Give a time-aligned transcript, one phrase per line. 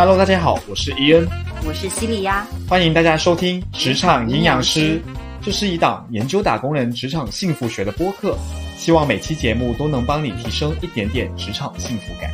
[0.00, 1.28] Hello，大家好，我是伊恩，
[1.62, 4.98] 我是西里呀，欢迎大家收听《职场营养师》，
[5.42, 8.34] 这是一档研究打工人职场幸福学的播客，
[8.78, 12.30] 希望每期节目都能帮你提升一点点职场幸福感。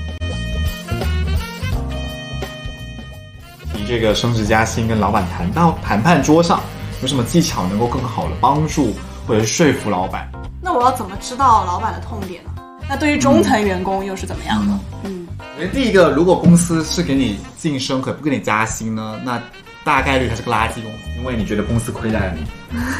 [3.74, 6.60] 你这个升职加薪跟老板谈到谈判桌上，
[7.02, 8.94] 有什么技巧能够更好的帮助
[9.26, 10.30] 或者是说服老板？
[10.62, 12.50] 那我要怎么知道老板的痛点呢？
[12.88, 14.78] 那对于中层员工又是怎么样的？
[15.02, 15.15] 嗯，
[15.56, 19.42] 我觉得第一个，如果公司是给你晋升，可不给你加薪呢，那
[19.82, 22.44] 大概率它是个垃圾公司，因为你觉得公司亏待了你。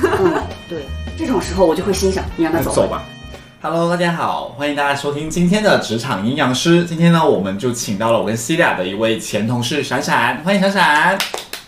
[0.03, 0.87] 嗯，对，
[1.19, 3.05] 这种时候我就会心想，你让他走走吧。
[3.61, 6.83] Hello，大家好，欢迎大家收听今天的职场营养师。
[6.87, 11.19] 今天呢，我们就请到了我跟西利亚的一位前同事闪闪，欢迎闪闪。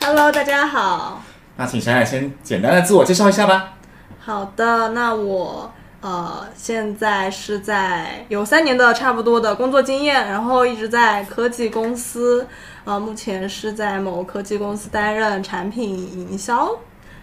[0.00, 1.22] Hello，大家好。
[1.54, 3.74] 那请闪闪先简单的自我介绍一下吧。
[4.18, 5.70] 好的，那我。
[6.08, 12.46] 呃，现在是在有三年的差不多的工作经验，然后一直在科技公司，
[12.84, 16.70] 呃，目前是在某科技公司担任产品营销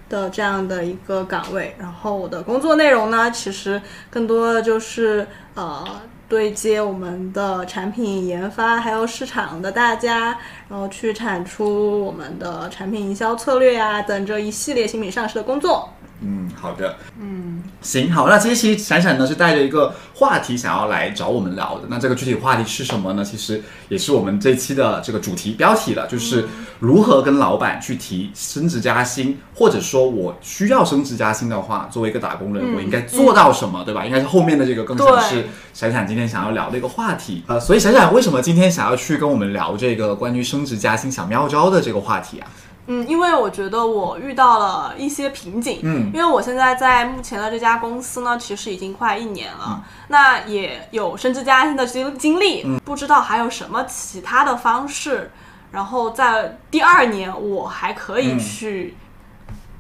[0.07, 1.75] 的这样的一个岗位。
[1.79, 5.83] 然后我的工作内容呢，其实更多的就是呃
[6.29, 10.37] 对接我们的产品研发还有市场的大家，
[10.69, 15.89] 然后去产出我们的产品营销策略呀等这一系列新品上市的工作。
[16.21, 23.23] 嗯，好的，嗯，行，好，那这期闪闪呢是带着一个话题想要来找我们聊的，那这个具体话题是什么呢？
[23.23, 26.47] 其实也是我们这期的这个主题标题了，就是
[26.79, 34.05] 如何跟老板去提升职加薪，或者说我需要升职加薪的话，作为一个打工人，我应该做到什么，对吧？
[34.05, 42.47] 应该是后面的这个更像是闪闪今天想要聊的一个话题，呃，所以闪闪为什么今天想要去跟我们聊这个关于升职加薪小妙招的这个话题啊？
[42.87, 45.79] 嗯，因为我觉得我遇到了一些瓶颈。
[45.83, 52.61] 嗯，因为我现在在目前的这家公司呢，其实已经快一年了，那也有升职加薪的经经历。
[52.63, 55.31] 嗯，不知道还有什么其他的方式，
[55.71, 58.95] 然后在第二年我还可以去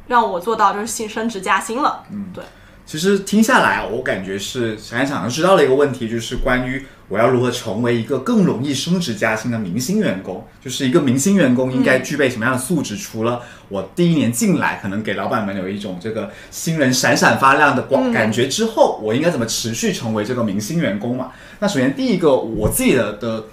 [0.07, 2.03] 让我做到就是新升职加薪了。
[2.11, 2.43] 嗯，对。
[2.87, 10.45] 其实听下来，我感觉是想一想知道了一个问题，就是关于我要如何成为一个更容易升职加薪的明星员工。
[10.61, 12.97] 就是一个明星员工应该具备什么样的素质？
[12.97, 21.31] 除了我第一年进来可能给老板们有一种这个新人闪闪发亮的光感觉之后，我应该怎么持续成为这个明星员工嘛？
[21.59, 23.45] 那首先第一个，我自己的的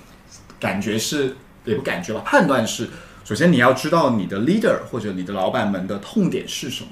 [0.58, 2.88] 感觉是，也不感觉吧，判断是，
[3.24, 6.90] 首先你要知道你的 leader 或者你的老板们的痛点是什么，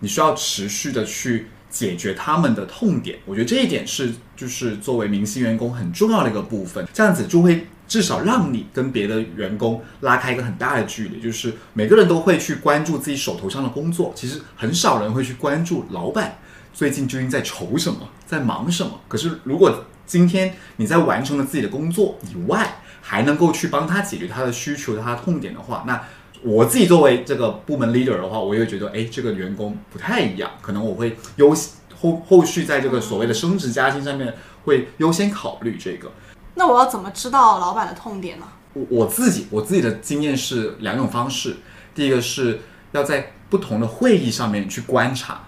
[0.00, 1.48] 你需要持续的去。
[1.70, 16.38] 解决他们的痛点，我觉得这一点是就是作为明星员工很重要的一个部分，这样子就会至少让你跟别的员工拉开一个很大的距离，就是每个人都会去关注自己手头上的工作，其实很少人会去关注老板
[16.72, 19.00] 最近究竟在愁什么，在忙什么。
[19.06, 26.00] 可是如果今天你在完成了自己的工作以外，还能够去帮他解决他的需求、他的痛点的话，那。
[26.42, 31.54] 我自己作为这个部门 leader 的话，我也会觉得，哎，这个员工不太一样，可能我会优
[31.94, 34.34] 后后续在这个所谓的升职加薪上面
[34.64, 36.10] 会优先考虑这个。
[36.54, 38.46] 那我要怎么知道老板的痛点呢？
[38.74, 41.56] 我我自己我自己的经验是两种方式，
[41.94, 42.60] 第一个是
[42.92, 45.44] 要在不同的会议上面去观察、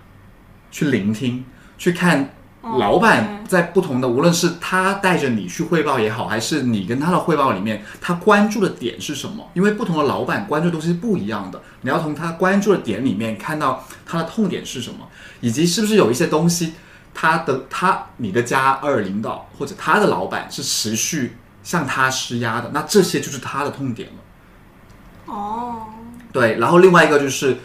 [0.71, 1.45] 去聆听、
[1.79, 2.35] 去看。
[2.63, 9.49] 老板在不同的，无论是他带着你去汇报也好，还是你跟他的汇报里面，他关注的点是什么？
[9.55, 15.09] 因为不同的老板关注的东西是不一样的，你要从他关注的点里面看到他的痛点是什么，
[15.41, 16.75] 以及是不是有一些东西，
[17.15, 25.33] 他的他你的加二领导或者他的老板是持续向他施压的，那这些就是他的痛点了。
[25.33, 25.87] 哦，
[26.31, 27.57] 对，然后另外一个就是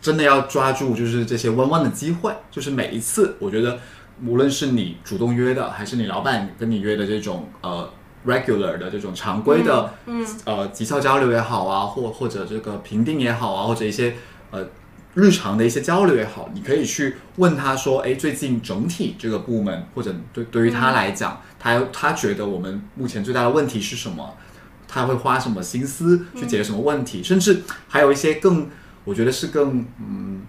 [0.00, 3.78] 真的要抓住就是这些弯弯的机会，就是每一次我觉得。
[4.26, 7.90] 无论是你主动约的，还是你老板跟你约的这种呃
[8.26, 14.14] regular 的这种常规的，嗯，呃绩效交流也好啊，或或者这个评定也好啊，或者一些
[14.50, 14.66] 呃
[15.14, 24.34] 日常的一些交流也好，你可以去问他说，哎，最近整体这个部门或者对对于他来讲，他他觉得我们目前最大的问题是什么？
[24.86, 27.22] 他会花什么心思去解决什么问题？
[27.22, 28.68] 甚至还有一些更，
[29.04, 30.42] 我觉得是更嗯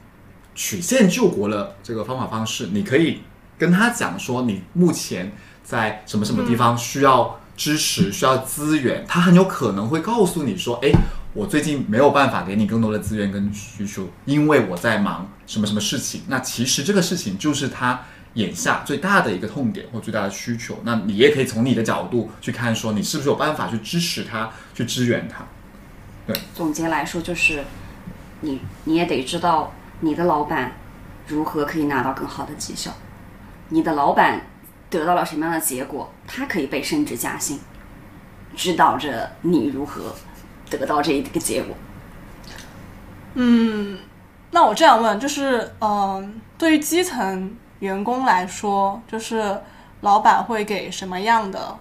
[0.55, 3.21] 曲线救国的这个方法方式，你可以。
[3.61, 5.31] 跟他讲说，你目前
[5.63, 10.89] 在什么什么地方需要支持、需要资源，他很有可能会告诉你说，哎，
[11.35, 16.23] 我最近没有办法给你更多的资源跟需求，因为我在忙什么什么事情。
[16.27, 18.01] 那其实这个事情就是他
[18.33, 20.79] 眼下最大的一个痛点或最大的需求。
[20.83, 25.45] 那你也可以从你的角度去看，说你是不是有办法去支持他、去支援他。
[26.25, 27.63] 对，总结来说就是，
[28.39, 30.77] 你你也得知道你的老板
[31.27, 32.91] 如何可以拿到更好的绩效。
[33.71, 34.39] 你的老板
[34.89, 36.11] 得到了什么样的结果？
[36.27, 37.59] 他可以被升职加薪，
[38.55, 40.13] 指导着你如何
[40.69, 41.75] 得到这一个结果。
[43.33, 43.97] 嗯，
[44.51, 49.61] 那我这样问，就是嗯、对于基层员工来说，就是
[50.01, 51.77] 老板会给什么样的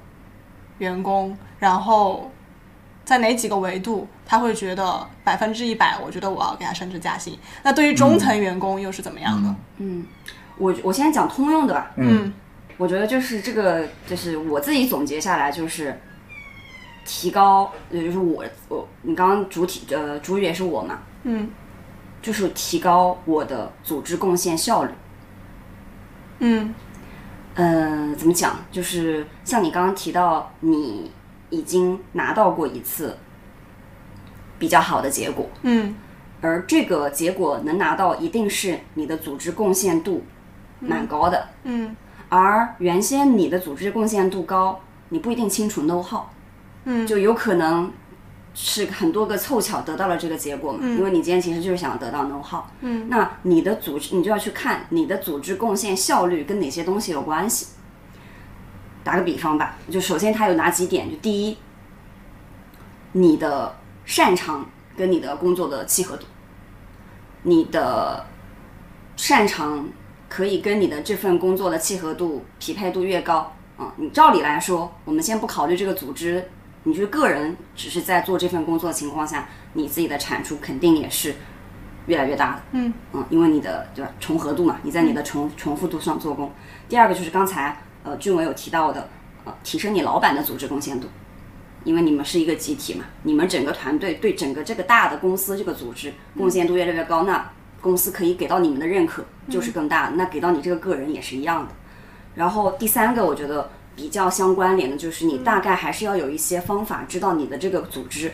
[0.79, 2.31] 员工，然后
[3.05, 7.37] 在哪几个维度他会觉得百分之一百，我觉得我要给他升职加薪。
[7.65, 9.55] 那对于中层员工又是怎么样的？
[9.79, 10.07] 嗯，
[10.61, 11.91] 我我现在讲通用的吧。
[11.97, 12.33] 嗯
[12.77, 16.01] 我觉得就是这个，就是我自己总结下来就是
[17.05, 21.51] 提高，也就是我我你刚刚主体呃主语也是我嘛，嗯
[22.23, 24.91] 就是提高我的组织贡献效率。
[26.39, 26.75] 嗯
[27.55, 28.57] 呃，怎么讲？
[28.73, 31.11] 就是像你刚刚提到，你
[31.51, 33.19] 已经拿到过一次
[34.59, 35.95] 比较好的结果，嗯
[36.41, 40.25] 而这个结果能拿到，一定是你的组织贡献度
[40.81, 41.49] 蛮高的。
[41.65, 41.95] 嗯
[42.29, 46.23] 而原先你的组织贡献度高，你不一定清楚 know how，
[46.85, 47.93] 嗯就有可能
[48.55, 50.79] 是很多个凑巧得到了这个结果嘛。
[50.87, 57.69] 因为你今天其实就是想要得到 know how，嗯，那你的组织你就要去看你的组织贡献效率跟哪些东西有关系。
[59.03, 61.11] 打个比方吧，就首先它有哪几点？
[61.11, 61.57] 就第一，
[63.13, 63.75] 你的
[64.05, 64.67] 擅长
[64.97, 66.27] 跟你的工作的契合度，
[67.43, 68.27] 你的
[69.17, 69.89] 擅长
[70.31, 76.49] 可以跟你的这份工作的契合度匹配度越高，啊、你照理来说，我们先不考虑这个组织，
[76.85, 81.35] 你就是个人只是在做这份工作的情况下，你自己的产出肯定也是
[82.07, 82.63] 越来越大的。
[82.71, 82.93] 嗯。
[83.13, 86.53] 嗯，因为你的对吧重合度嘛，你在你的重重复度上做工。
[86.89, 89.09] 第二个就是刚才呃俊伟有提到的，
[89.45, 91.09] 呃，提升你老板的组织贡献度，
[91.83, 97.51] 因为你们是一个集体嘛，你们整个团队对整个这个大的公司这个组织贡献度越来越高，那
[97.81, 101.75] 公司可以给到你们的认可就是更大的，那给到你这个个人也是一样的。
[102.35, 108.33] 然后第三个，我觉得比较相关联的就是你大概还是要有一些方法，知道你的这个组织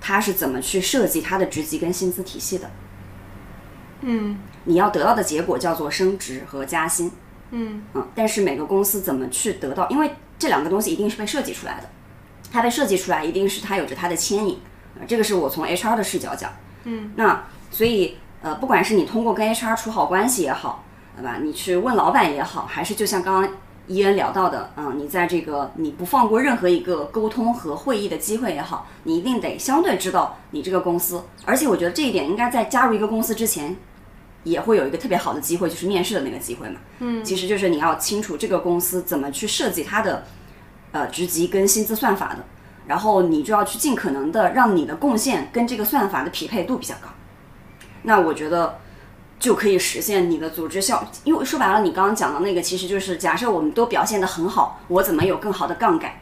[0.00, 2.70] 它是怎么去设计它的职级跟薪资体系的。
[4.02, 7.10] 嗯你要得到的结果叫做升职和加薪。
[7.50, 9.88] 嗯嗯，但是每个公司怎么去得到？
[9.88, 11.88] 因为这两个东西一定是被设计出来的，
[12.52, 14.58] 它被设计出来一定是它有着它的牵引。
[14.98, 16.52] 呃这个是我从 HR 的视角讲。
[16.84, 20.84] 嗯，那所以呃，不管是你通过跟 HR 处好关系也好，
[21.16, 21.38] 对吧？
[21.42, 23.50] 你去问老板也好，还是就像刚刚
[23.86, 31.24] 伊恩聊到的，嗯，你在这个你不放过任何一个沟通和会议的机会也好，你一定得相对知道你这个公司。
[31.46, 33.74] 而且我觉得这一点应该在加入一个公司之前，
[34.42, 36.76] 也会有一个特别好的机会，就是面试的那个机会嘛。
[36.98, 40.24] 嗯，其实就是你要清楚这个公司怎么去设计它的
[40.92, 42.44] 呃职级跟薪资算法的，
[42.86, 47.08] 然后你就要去尽可能的让你的贡献跟这个算法的匹配度比较高。
[48.04, 48.78] 那我觉得
[49.38, 56.12] 就可以实现你的组织效，因为说白了，你刚刚讲的那个其实就是假设我们都表现得很好，我怎么有更好的杠杆？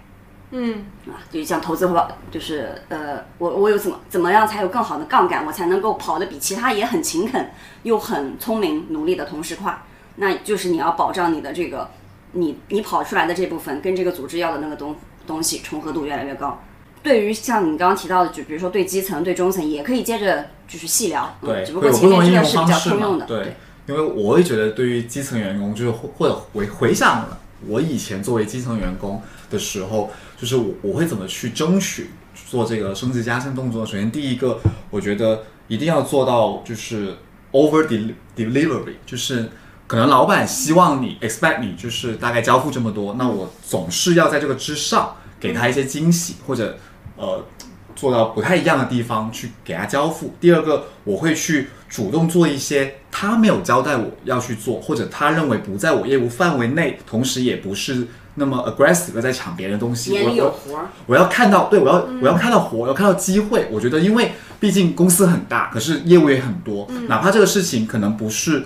[0.54, 7.50] 嗯啊，就像投资回报就是呃，我我有怎么怎么样才有更好的杠杆，我才能够跑得比其他也很勤恳
[7.84, 9.82] 又很聪明努力的同事快？
[10.16, 11.90] 那就是你要保障你的这个，
[12.32, 14.94] 你你跑出来的这部分跟这个组织要的那个东
[15.26, 16.62] 东西重合度越来越高。
[17.02, 23.56] 对于像你刚刚提到的，就比如说对基层、对中层，也可以接着就是细聊，嗯对，只不过前面这个是比较通用的，对，
[23.86, 27.26] 因为我也觉得对于基层员工，就是或或者回回想
[27.66, 29.20] 我以前作为基层员工
[29.50, 30.10] 的时候，
[30.40, 32.10] 就是我我会怎么去争取
[32.48, 33.84] 做这个升职加薪动作。
[33.84, 34.58] 首先第一个，
[34.90, 37.16] 我觉得一定要做到就是
[37.52, 37.86] over
[38.36, 39.48] delivery，就是
[39.86, 46.78] 可能老板希望你 expect 你就是大概交付这么多，那我总是要在这个之上给他一些惊喜，或者
[47.22, 47.44] 呃
[47.94, 50.34] 做到不太一样的地方去给他交付。
[50.40, 60.18] 第二个，我会去主动做一些他没有交代我要去做，或者他认为不在我业务范围内，同时也不是那么 aggressive 在抢别人的东西。
[60.18, 63.68] 我我有活儿，我要看到，对我要我要看到活，我要看到机会。
[63.70, 68.64] 我觉得，因为毕竟公司很大，可是业务也很多，哪怕这个事情可能不是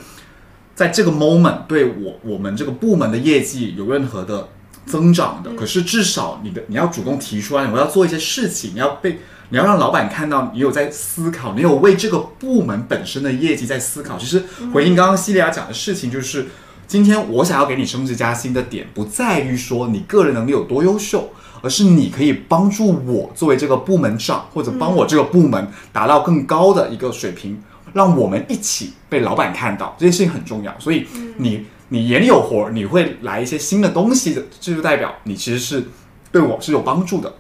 [0.75, 4.48] 在这个 moment 对我我们这个部门的业绩有任何的
[4.87, 9.19] 增长的，可是至少你的你要主动提出来，我要做一些事情，你要被
[9.50, 14.16] 你要让老板看到你有在思考，你有为这个部门本身的业绩在思考。
[14.16, 16.47] 其实回应刚刚西利亚讲的事情，就是
[16.87, 21.31] 今天我想要给你升职加薪的点，不在于说你个人能力有多优秀，
[21.62, 27.61] 而是你可以帮助我作为这个部门长，或者帮我这个部门达到更高的一个水平，
[27.93, 30.75] 让我们一起被老板看到，这件事情很重要。
[30.78, 31.07] 所以
[31.38, 35.85] 你你眼里有活，你会来一些新的东西的，这就代表你其实是
[36.33, 37.33] 对我是有帮助的，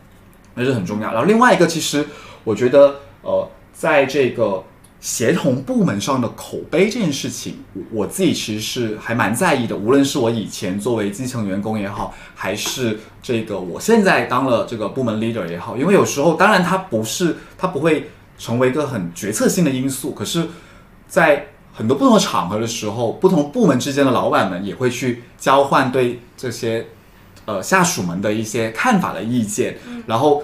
[0.54, 1.12] 那是很重要。
[1.12, 2.06] 然后另外一个，其实
[2.44, 4.62] 我觉得呃，在这个
[5.00, 7.58] 协同部门上的口碑这件事情，
[7.90, 9.76] 我自己其实是还蛮在意的。
[9.76, 20.46] 无论是我以前作为基层员工也好，还是这个我现在当了这个部门 leader 也好，因为有时候当然它不是它不会成为一个很决策性的因素，可是，
[21.08, 26.86] 在很多不同的场合的时候，不同部门之间的老板们也会去交换对这些
[27.44, 30.42] 呃下属们的一些看法的意见，然后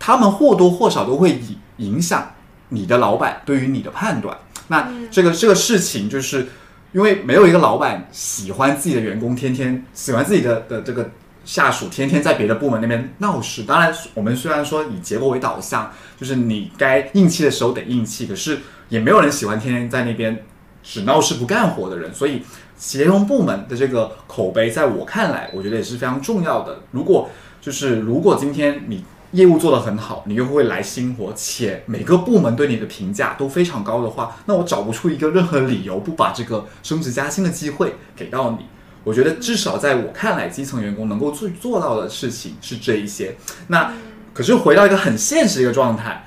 [0.00, 2.32] 他们或多或少都会影影响
[2.70, 4.36] 你的老板对于你的判断。
[4.66, 6.48] 那这个这个事情，就是
[6.90, 11.10] 因为没有一个老板喜欢自己的员工天天喜欢自己的的这个
[11.44, 13.62] 下属天天在别的部门那边闹事。
[13.62, 18.58] 当然，我们虽然说以结果为导向，就是你该硬气的时候得硬气，可是
[18.88, 20.44] 也没有人喜欢天天在那边
[20.82, 22.12] 只闹事不干活的人。
[22.14, 22.42] 所以，
[22.76, 26.80] 协同部门的这个口碑，在我看来，我觉得也是非常重要的。
[26.90, 38.66] 如果就是如果今天你业务做得很好，你又会来新活，且每个部门对你的评价都非常高的话，那我找不出一个任何理由不把这个升职加薪的机会给到你。
[39.04, 43.34] 我觉得至少在我看来，基层员工能够做做到的事情是这一些。
[43.68, 43.92] 那
[44.34, 46.24] 可是回到一个很现实的一个状态，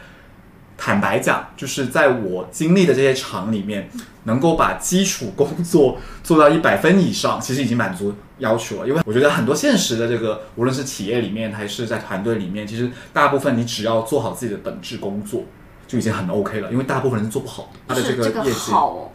[0.78, 3.90] 坦白讲，就是在我经历的这些厂里面，
[4.24, 8.88] 能够把基础工作做到一百分以上，其实已经满足要求了。
[8.88, 15.44] 因为我觉得很多现实的这个，无论是企业里面还是在团队里面，其实大部分你只要做好自己的本质工作，
[15.88, 16.72] 就已经很 OK 了。
[16.72, 18.72] 因为大部分人是做不好的，他的这个个业绩。
[18.72, 19.12] 好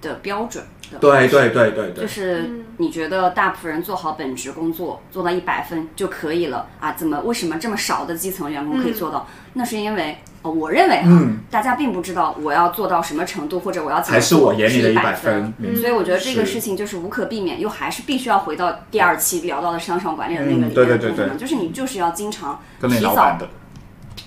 [0.00, 0.64] 的标准。
[0.90, 6.92] 的对对对对对，就是你觉得大部分人做好本职工作做到一百分就可以了啊？
[6.92, 9.26] 怎么为什么这么少的基层员工可以做到？
[9.54, 15.76] 那是因为哦，我认为哈，嗯大家并不知道我要做到什么程度，或者我要怎么才是我眼里的一一百分分。。
[15.76, 23.48] 所以我觉得这个事情就是无可避免，又还是必须要回到第二期聊到的商场管理的那个嗯里对对对对面的部分嘛，就是你就是要经常提早的，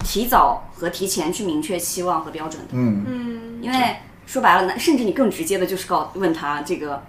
[0.03, 2.69] 提早和提前去明确期望和标准的。
[2.73, 3.77] 嗯，嗯因为
[4.31, 7.03] 说白了那，甚至你更直接的就是告问他这个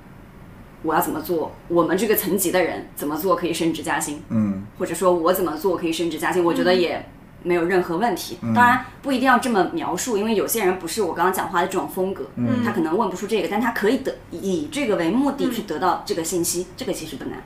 [0.83, 7.07] 我要怎么做，我们这个层级的人怎么做可以升职加薪，嗯，或者说我怎么做可以升职加薪，我觉得也
[7.45, 8.38] 没有任何问题。
[8.52, 17.41] 当然不一定要这么描述，因为有些人不是我刚刚讲话的这种风格，嗯他可能问不出这个，但他可以得以这个为目的去得到这个信息，这个其实不难。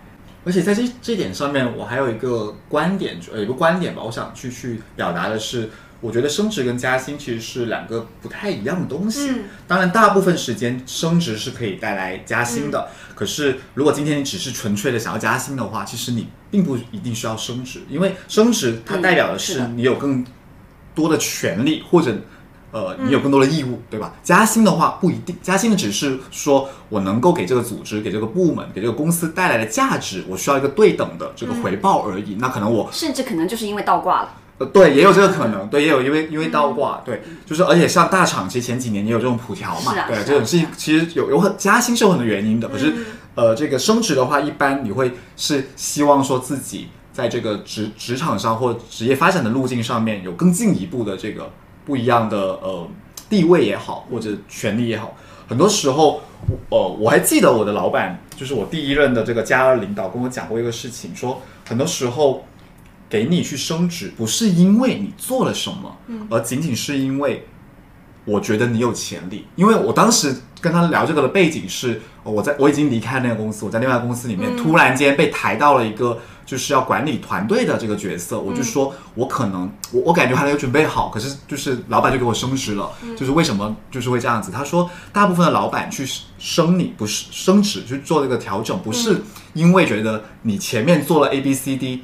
[0.47, 5.69] 而且在这这点上面，我还有一个观点，呃，有一个观点吧，我想去去表达的是，
[6.01, 9.31] 我觉得升职跟加薪其实是两个不太一样的东西。
[9.31, 12.89] 嗯当然，大部分时间升职是可以带来加薪的。
[13.15, 20.25] 可是，如果今天你只是纯粹的想要加薪的话，其实你并不一定需要升职，因为升职它代表的是你有更
[20.95, 22.17] 多的权利，或者
[22.71, 24.15] 呃你有更多的义务，对吧？
[24.23, 32.37] 加薪的话不一定，加薪的只是说我能够给这个组织、给这个部门、给这个公司带来的价值，我需要一个对等的这个回报而已。
[32.39, 42.91] 那可能我甚至可能就是因为倒挂了，呃，对，也有这个可能，对，也有因为因为倒挂，对，就是而且像大厂，其实前几年也有这种普调嘛，对，这种事情其实有有很加薪是有很多原因的，可是、
[43.35, 51.51] 呃，这个升职的话，一般你会是希望说自己在这个职职场上或职业发展的路径上面有更进一步的这个
[51.85, 52.89] 不一样的呃
[53.29, 55.15] 地位也好，或者权利也好，
[55.47, 56.23] 很多时候，
[56.71, 62.47] 呃，我还记得我的老板，就是我第一任的这个加二领导跟我讲过一个事情，说很多时候。
[63.09, 65.97] 给你去升职，不是因为你做了什么，
[66.31, 67.47] 而仅仅是因为
[68.25, 69.47] 我觉得你有潜力。
[69.55, 84.51] 因为我当时跟他聊这个的背景是，呃我在我已经离开那个公司，我在另外公司里面、突然间被抬到了一个就是要管理团队的这个角色，我就说我可能我我感觉还没有准备好，可是就是老板就给我升职了，就是为什么就是会这样子？
[84.51, 86.05] 他说大部分的老板去
[86.39, 89.23] 升你不是升职去做这个调整，不是
[89.55, 92.03] 因为觉得你前面做了 A B C D。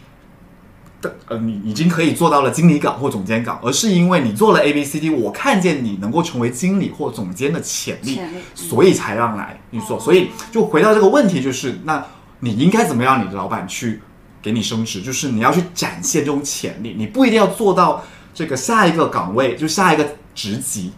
[1.03, 10.01] 的呃，你已经可以做到了经理岗或总监岗，而是因为你做了 A B C D，我看见你能够成为经理或总监的潜力，潜力嗯所以才让来你做。
[10.01, 12.03] 所以就回到这个问题，就是那
[12.41, 14.01] 你应该怎么让你的老板去
[14.41, 15.03] 给你升职？
[15.03, 20.93] 就是你要去展现这种潜力，你不一定要做到这个下一个岗位，就下一个职级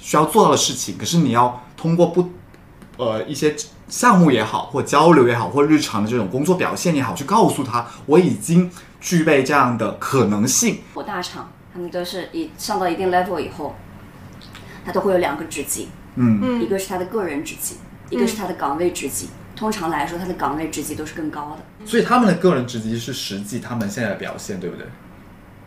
[0.00, 2.30] 需要做到的事情，可是你要通过不
[2.96, 3.54] 呃一些
[3.88, 8.70] 项目也好，或交流也好，或日常的这种工作表现也好，去告诉他我已经
[9.04, 10.78] 具备这样的可能性。
[10.94, 13.76] 我大厂他们都是一上到一定 level 以后，
[14.82, 17.76] 他都会有两个职级，嗯一个是他的个人职级，
[18.08, 19.28] 一个是他的岗位职级。
[19.54, 21.86] 通常来说，他的岗位职级都是更高的。
[21.86, 24.86] 所以他们的个人职级是实际他们现在的表现，对不对？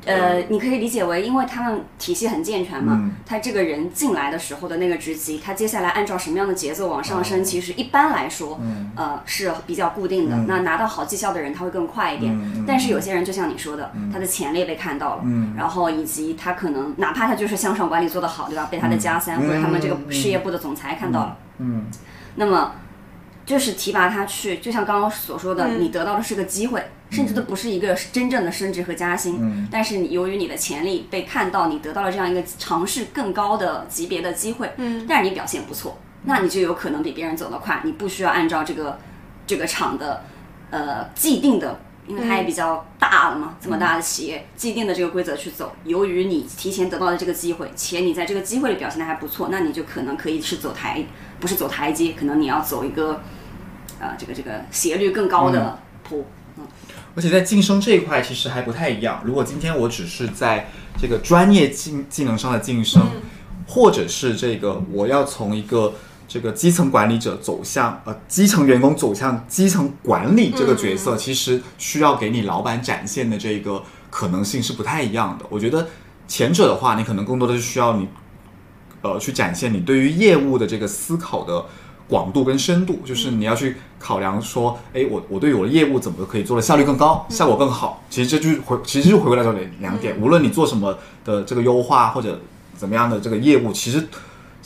[0.07, 3.11] 呃，你可以理解为，因为他们体系很健全嘛，嗯。
[3.25, 8.59] 他这个人进来的时候的那个职级，他接下来按照什么样的节奏往上升，其实一般来说，
[8.95, 10.35] 呃是比较固定的。
[10.47, 12.65] 那拿到好绩效的人，他会更快一点。
[12.65, 15.23] 但是有些人就像你说的，他的潜力被看到了，
[15.55, 18.67] 然后以及他可能哪怕他就是向上管理做得好，对吧？
[18.71, 21.85] 被他的加三、或者他们这个事业部的总裁看到了，嗯。
[22.35, 22.71] 那么
[23.47, 29.67] 就是提拔他去，就像刚刚所说的，你得到的是个机会，甚至都不是一个真正的升职和加薪。
[29.71, 38.99] 但是你由于你的潜力被看到，你得到了这样一个尝试更高的级别的机会，嗯，但是你表现不错，那你就有可能比别人走得快，你不需要按照这个
[39.47, 40.25] 这个厂的
[40.69, 41.79] 呃既定的。
[42.07, 45.73] 因为它也比较大了嘛，这么大的企业，既定的这个规则去走。
[45.83, 51.05] 由于你提前得到的这个机会，且你在这个机会里表现的还不错，那你就可能可以是走台，
[51.39, 53.21] 不是走台阶，可能你要走一个，
[53.99, 56.19] 呃，这个这个斜率更高的坡。
[56.19, 56.65] 嗯
[57.15, 59.23] 而且在晋升这一块其实还不太一样。
[59.25, 60.69] 如果今天我只是在
[61.01, 63.01] 这个专业技技能上的晋升，
[63.67, 65.95] 或者是这个我要从一个
[66.37, 75.45] 这个基层管理者走向呃基层员工走向基层管理这个角色，其实需要给你老板展现的这个可能性是不太一样的。
[75.49, 75.87] 我觉得
[76.27, 78.07] 前者的话，你可能更多的是需要你
[79.01, 81.65] 呃去展现你对于业务的这个思考的。
[82.09, 88.01] 广度跟深度，就是你要去考量说，哎，我我对我的业务怎么可以做的效率更高，效果更好。
[88.09, 90.17] 其实这就是回，其实就回归到这里两点。
[90.17, 92.39] 无论你做什么的这个优化或者
[92.77, 94.07] 怎么样的这个业务，其实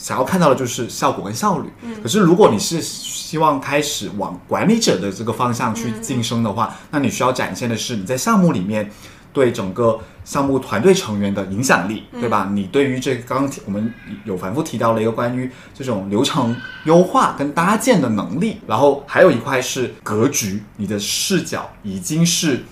[0.02, 1.68] 想要看到的就是效果跟效率。
[2.02, 8.90] 可是如果你是希望开始往管理者的这个方向去晋升的话，那你需要展现的是你在项目里面
[9.32, 12.50] 对整个项目团队成员的影响力，对吧？
[12.52, 13.94] 你对于这个刚刚提我们
[14.24, 16.54] 有反复提到了一个关于这种流程
[16.84, 22.64] 优化跟搭建的能力，然后还有一块是格局，你的视角已经是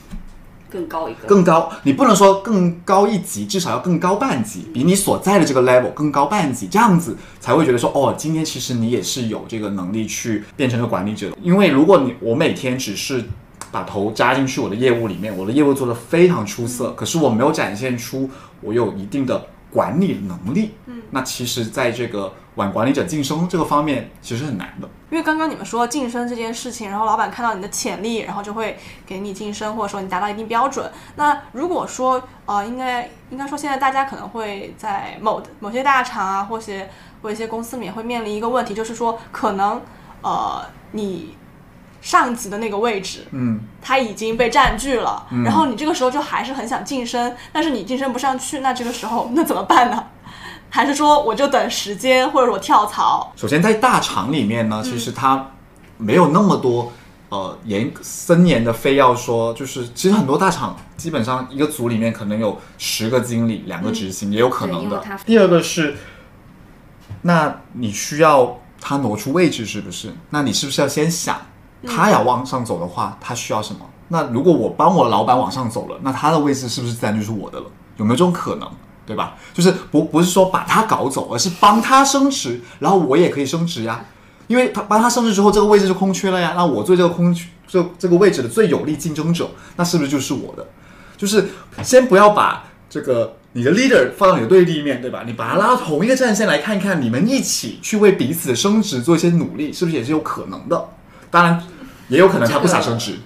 [0.71, 11.29] 更高一个，更高，你不能说更高一级，至少要更高半级，比你所在的这个 level 更高半级，这样子才会觉得说，哦，今天其实你也是有这个能力去变成个管理者。
[11.31, 11.37] 的。
[11.43, 13.25] 因为如果你我每天只是
[13.73, 24.89] 把头扎进去我的业务里面，我的业务做得非常出色，可是我没有展现出我有一定的管理能力，嗯，那其实在这个往管理者晋升这个方面，其实很难的。
[25.11, 30.89] 因为刚刚你们说晋升这件事情，然后老板看到你的潜力，然后就会给你晋升，或者说你达到一定标准。
[31.17, 36.89] 那如果说呃，应该应该说现在大家可能会在某某些大厂啊，或些
[37.23, 39.83] 或一些公司里面会面临一个问题，就是说可能
[40.23, 41.35] 呃你
[42.01, 50.07] 上级的那个位置，嗯，他已经被占据了，然后你这个时候就还是很想晋升，但是你晋升不上去，那这个时候那怎么办呢？
[50.71, 53.33] 还是说我就等时间，或者我跳槽？
[53.37, 55.51] 首先在大厂里面呢，其实它
[55.99, 56.93] 没有那么多
[57.29, 65.03] 呃严森严的非要说，就是其实很多大厂基本上一个组里面可能有十个经理，两个执行、也有可能的。
[65.27, 65.97] 第二个是，
[67.23, 70.15] 那你需要他挪出位置是不是？
[70.31, 71.37] 那你是不是要先想，
[71.85, 73.81] 他要往上走的话，他需要什么？
[74.09, 77.67] 那如果我帮我老板往上走了，那他的位置是不是自然就是我的了？
[77.97, 78.71] 有没有这种可能？
[79.11, 79.35] 对吧？
[79.53, 84.05] 就是不不是说把他搞走，而是帮他升职，然后我也可以升职呀。
[84.47, 86.53] 因为他帮他升职之后，这个位置就空缺了呀。
[86.55, 90.65] 那我做这个空缺这这个位置的最有力竞争者，那是不是就是我的？
[91.17, 91.49] 就是
[91.83, 95.25] 先不要把这个你的 leader 放到你的对立面，对吧？
[95.27, 100.89] 你把他拉到同一个战线来看看，你们一起去为彼此的升职做一些努力，是不是也是有可能的？
[101.31, 101.63] 当然，
[102.09, 103.17] 也有可能他不想升职，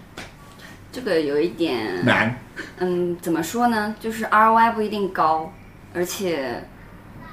[0.92, 2.38] 这个有一点难。
[2.78, 3.94] 嗯，怎么说呢？
[3.98, 5.52] 就是 ROI 不一定高，
[5.94, 6.62] 而且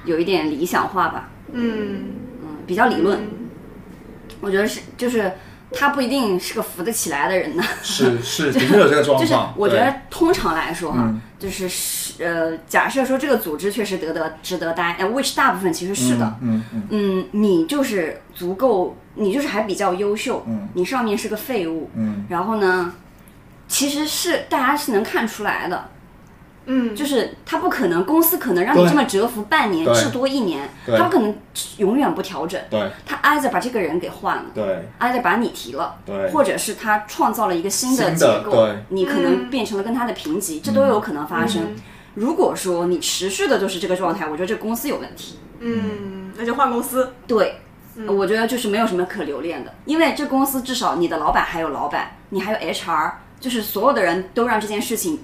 [0.06, 2.06] 有一点理想化吧，嗯。
[2.43, 3.19] 嗯，比较理论。
[4.39, 5.32] 我觉得是，就是
[5.71, 7.63] 他不一定是个扶得起来的人呢。
[7.84, 9.36] 是是，的确有这个状 就是。
[9.56, 11.21] 我觉得通常来说哈，嗯。
[11.38, 16.84] 就是是呃，假设说这个组织确实得得值得待，呃，which 大部分其实是的，嗯嗯。
[16.89, 20.69] 嗯，你就是足够，你就是还比较优秀，嗯。
[20.74, 22.26] 你上面是个废物，嗯。
[22.30, 22.93] 然后呢，
[23.67, 25.89] 其实是大家是能看出来的，
[26.65, 31.36] 嗯，就是他不可能，公司可能让你这么蛰伏半年至多一年，他不可能
[31.78, 32.91] 永远不调整，对。
[33.06, 34.45] 他挨着把这个人给换了。
[34.54, 34.88] 对。
[35.00, 36.30] 挨着把你提了，对。
[36.32, 41.76] 或者是他创造了一个新的结构，你可能变成了跟他的平级，这都有可能发生。
[42.13, 45.39] 如果说你持续的都是这个状态，我觉得这公司有问题。
[45.60, 47.13] 嗯，那就换公司。
[47.26, 47.62] 对，
[48.08, 55.19] 我觉得就是没有什么可留恋的，因为这公司至少你的老板还有老板，你还有 HR，就是所有的人都让这件事情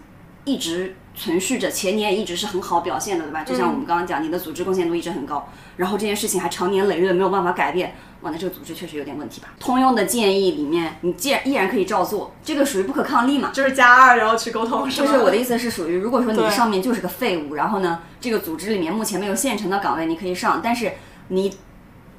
[0.45, 3.43] 一直存续着，前年一直是很好表现的，对吧？
[3.43, 9.47] 就像我们刚刚讲，你的组织贡献度一直很高，然后这件事情还长年累月的没有办法改变，哇，那这个组织确实有点问题吧？
[9.59, 13.49] 通用的建议里面，你既然依然可以照做，这个属于不可抗力嘛？
[13.51, 20.93] 就是加二，然后去沟通，就是我的意思是属于，如果说你上面就是个废物，然后呢，这个组织里面目前没有现成的岗位你可以上，但是
[21.29, 21.51] 你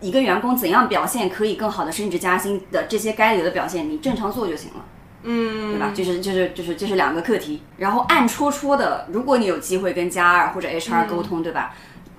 [0.00, 4.84] 一个员工怎样表现可以更好的升职加薪的这些该有的表现，你正常做就行了。
[5.22, 5.92] 嗯，对吧？
[5.94, 11.74] 就是就是就是这是两个课题，然后暗戳戳的，如果你有机会跟加二或者 HR 沟通，对吧？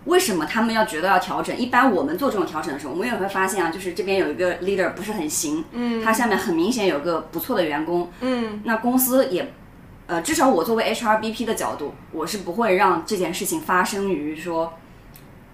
[0.06, 1.56] 为什么他们要觉得要调整？
[1.56, 9.54] 一般我们做这种调整的时候，我们也会发现啊，就是这边有一个 leader 不是很行，嗯，他下面很明显有个不错的员工，嗯，那公司也，
[10.08, 14.74] 呃，至少我作为 HRBP 的角度，我是不会让这件事情发生于说，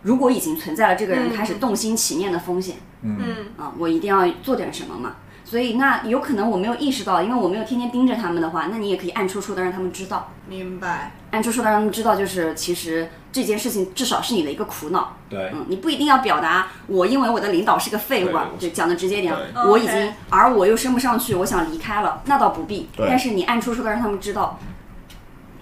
[0.03, 3.17] 如果已经存在了这个人嗯开始动心起念的风险，嗯
[3.57, 5.15] 啊，我一定要做点什么嘛。
[5.45, 11.11] 所以那有可能我没有意识到，因为我没有天天盯着他们的话，那你也可以暗戳戳的让他们知道，明白。
[11.29, 15.15] 暗戳戳的让他们知道，就是其实这件事情至少是你的一个苦恼。
[15.29, 19.35] 对，嗯，你不一定要表达我因为我的领导是个废物啊，就讲的直接点，
[19.67, 22.89] 我已经而我又升不上去，我想离开了，那倒不必。
[22.97, 24.59] 对但是你暗戳戳的让他们知道，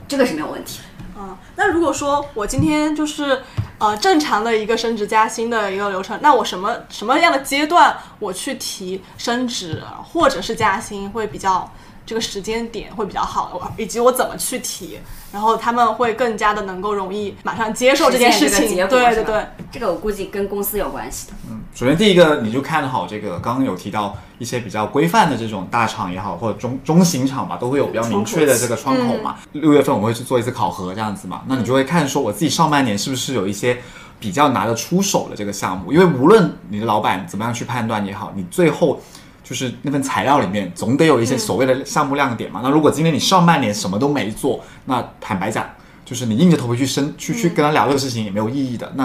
[0.08, 0.80] 这个是没有问题。
[1.18, 3.42] 嗯，那如果说我今天就是
[3.78, 11.72] 呃正常的一个升职加薪的一个流程，那我什么什么样的阶段我去提升职或者是加薪会比较
[12.06, 15.00] 这个时间点会比较好，我以及我怎么去提，
[15.32, 18.76] 然后他们会更加的能够容易马上接受这件事情。
[18.88, 21.34] 对对对，这个我估计跟公司有关系的。
[21.50, 29.38] 嗯首先第一个，你就看好这个，刚刚有提到一些比较规范的这种大厂也好，或者中中型厂吧，都会有比较明确的这个窗口嘛。
[29.54, 33.82] 六、月份我会去做一次考核，这样子嘛，那你就会看说我自己上半年是不是有一些
[34.20, 39.02] 比较拿得出手的这个项目，因为无论你的老板怎么样去判断也好，你最后。
[39.44, 42.62] 就是那份材料里面总得有一些所谓的项目亮点嘛。
[42.64, 45.70] 那如果今天你上半年什么都没做，那坦白讲，
[46.06, 48.92] 就是你硬着头皮去申去去跟他聊这个事情也没有意义的。
[48.96, 49.04] 那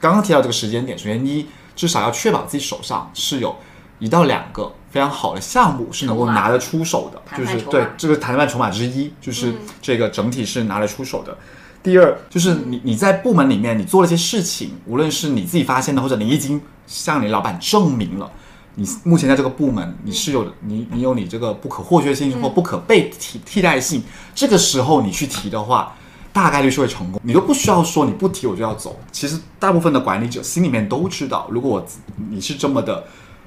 [0.00, 3.54] 刚刚提到这个时间点，首先一至少要确保自己手上是有
[3.98, 11.36] 一到两个非常好的项目是能够拿得出手的，就是对这个谈判筹码之一，就是这个整体是拿得出手的。
[11.82, 18.30] 第二就是你你在部门里面你做了些事情，无论是你自己发现的，或者你已经向你老板证明了。
[18.78, 24.02] 你目前在这个部门，你是有你你有你这个不可或缺性或不可被替替代性，
[24.34, 25.94] 这个时候你去提的话，
[26.30, 27.18] 大概率是会成功。
[27.24, 29.00] 你都不需要说你不提我就要走。
[29.10, 31.86] 其实大部分的管理者心里面都知道，如果我
[32.30, 33.04] 你是这么的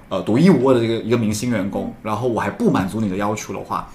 [0.09, 3.87] 呃独一无二的这个一个明星员工，然后我还不满足你的要求的话，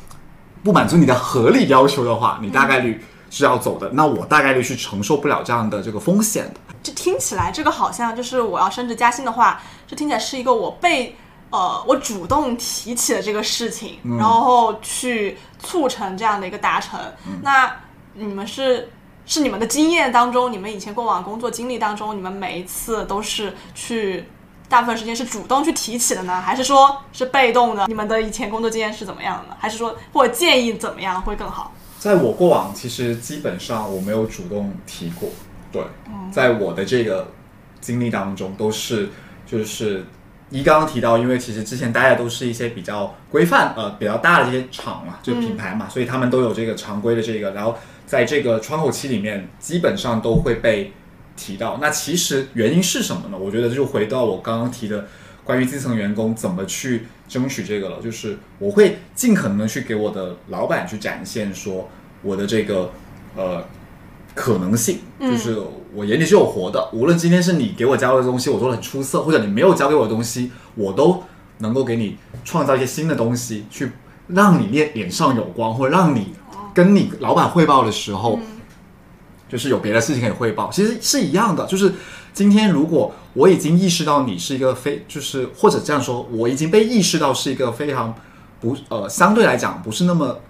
[0.62, 3.90] 不满足你的合理要求的话，你大概率是要走的。
[3.94, 6.60] 那我大概率是承受不了这样的这个风险的。
[6.80, 11.16] 这听起来这个好像就是我要升职加薪的话，这听起来是一个我被
[11.54, 16.98] 呃我主动提起了这个事情，然后去促成这样的一个达成。
[17.42, 17.72] 那
[18.14, 18.90] 你们是
[19.24, 24.24] 是你们的经验当中，你们以前过往工作经历当中，你们每一次都是去
[24.68, 27.86] 大部分时间是主动去提起的呢，还是说是被动的？
[27.86, 29.56] 你们的以前工作经验是怎么样的呢？
[29.60, 31.72] 还是说或者建议怎么样会更好？
[32.00, 35.28] 在我过往，其实基本上我没有主动提过。
[35.70, 35.82] 对，
[36.32, 37.28] 在我的这个
[37.80, 39.10] 经历当中，都是
[39.46, 40.04] 就是
[40.54, 50.92] 一刚刚提到，因为其实之前大家都是一些比较规范呃比较大的这些厂嘛，就品牌嘛，所以他们都有这个常规的这个，然后在这个窗口期里面，基本上都会被
[51.36, 51.78] 提到。
[51.82, 53.36] 那其实原因是什么呢？
[53.36, 55.08] 我觉得就回到我刚刚提的
[55.42, 61.90] 关于基层员工怎么去争取这个了，就是我会尽可能的去给我的老板去展现说
[62.22, 62.92] 我的这个
[63.34, 63.66] 呃
[64.34, 65.60] 可能性，就是
[65.94, 66.88] 我眼里是有活的。
[66.92, 71.22] 无论今天是你给我交的东西我做的很出色，或者你没有教给我的东西，我都
[71.58, 73.92] 能够给你创造一些新的东西，去
[74.28, 76.34] 让你脸脸上有光，或者让你
[76.74, 78.38] 跟你老板汇报的时候。
[79.46, 81.64] 就是有别的事情可以汇报，其实是一样的。
[81.66, 81.92] 就是
[82.32, 88.12] 今天如果我已经意识到你是一个非，就是或者这样说，我已经被意识到是一个非常
[88.58, 90.40] 不呃相对来讲不是那么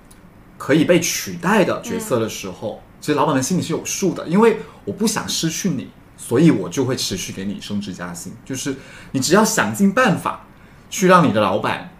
[0.57, 8.33] 可以被取代的角色的时候，其实老板们心里是有数的，因为我不想失去你，所以我就会持续给你升职加薪。
[8.47, 8.75] 就是
[9.11, 10.47] 你只要想尽办法
[10.88, 11.90] 去让你的老板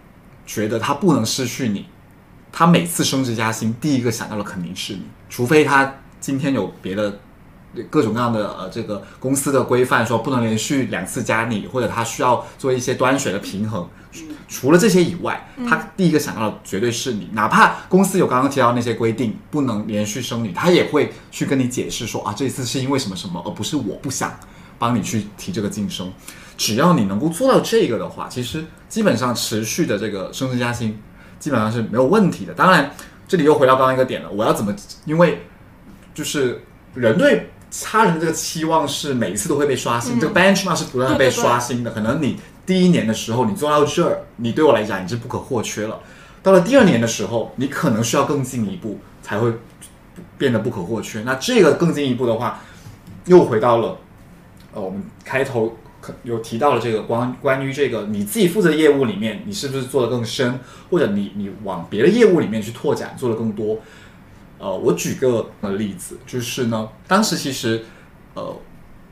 [0.47, 1.85] 觉得他不能失去你，
[2.51, 7.21] 他每次升职加薪第一个想到的肯定是你，除非他今天有别的
[7.90, 13.87] 各种各样的呃这个公司的规范说不能连续两次加你，或者他需要做一些端水的平衡。
[14.55, 24.38] 除了这些以外，他第一个想到的绝对是你，哪怕公司有刚刚提到那些规定不能连续生女，他也会去跟你解释说啊，这一次是因为什么什么，而不是我不想
[24.79, 26.12] 帮你去提这个晋升。
[26.57, 31.03] 只要你能够做到这个的话，其实基本上持续的这个升职加薪
[31.40, 32.55] 基本上是没有问题的。
[32.55, 32.95] 当然，
[33.27, 34.73] 这里又回到刚刚一个点了，我要怎么？
[35.05, 35.49] 因为
[36.14, 36.62] 就是
[36.95, 37.51] 人对
[37.83, 41.90] 他人的这个期望是每一次都会被刷新，这个 benchmark 是不断被刷新的。
[41.90, 46.00] 可能你第一年的时候，你做到这儿，你对我来讲你是不可或缺了。
[46.42, 49.53] 到了第二年的时候，你可能需要更进一步，才会
[50.38, 51.22] 变得不可或缺。
[51.22, 52.61] 那这个更进一步的话，
[53.27, 53.98] 又回到了
[54.72, 55.77] 呃，我们开头
[56.22, 60.59] 有提到了这个关关于这个你自己负责业务里面，你是不是做得更深，
[60.90, 63.79] 或者你你往别的业务里面去拓展，做得更多。
[64.59, 67.85] 呃，我举个例子，就是呢，当时其实
[68.35, 68.57] 呃。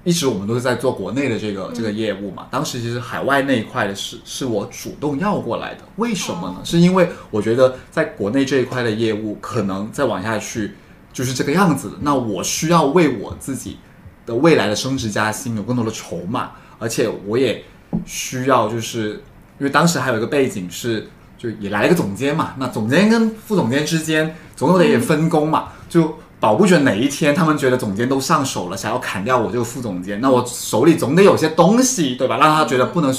[0.05, 6.57] 一直我们都是在做国内的这个这个业务嘛，当时其实海外那一块的是是我主动要过来的，为什么呢？
[6.65, 10.73] 是因为我觉得在国内这一块的业务可能再往下去
[11.13, 13.77] 就是这个样子，那我需要为我自己
[14.27, 17.63] 的未来的升职加薪有更多的筹码，而且我也
[18.05, 19.23] 需要就是
[19.61, 26.19] 因为当时还有一个背景是就也来了个总监嘛，那总监跟副总监之间总有点分工嘛，就。
[26.43, 32.37] 保不准哪一天他们觉得总监都上手了，想要砍掉我这个副总监，那我手里总得有些东西，对吧？
[32.37, 33.15] 让他觉得不能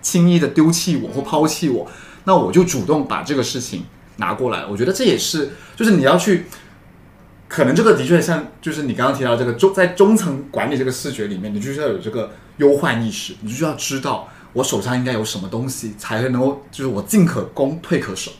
[0.00, 1.90] 轻易的丢弃我或抛弃我，
[2.22, 3.86] 那我就主动把这个事情
[4.18, 4.64] 拿过来。
[4.66, 6.46] 我觉得这也是，就是你要去，
[7.48, 18.30] 可能这个的确像，就是你刚刚提到这个中在中层管理这个视觉里面，你就是要有这个忧患意识，你就要知道我手上应该有什么东西，才能够就是我进可攻，退可守。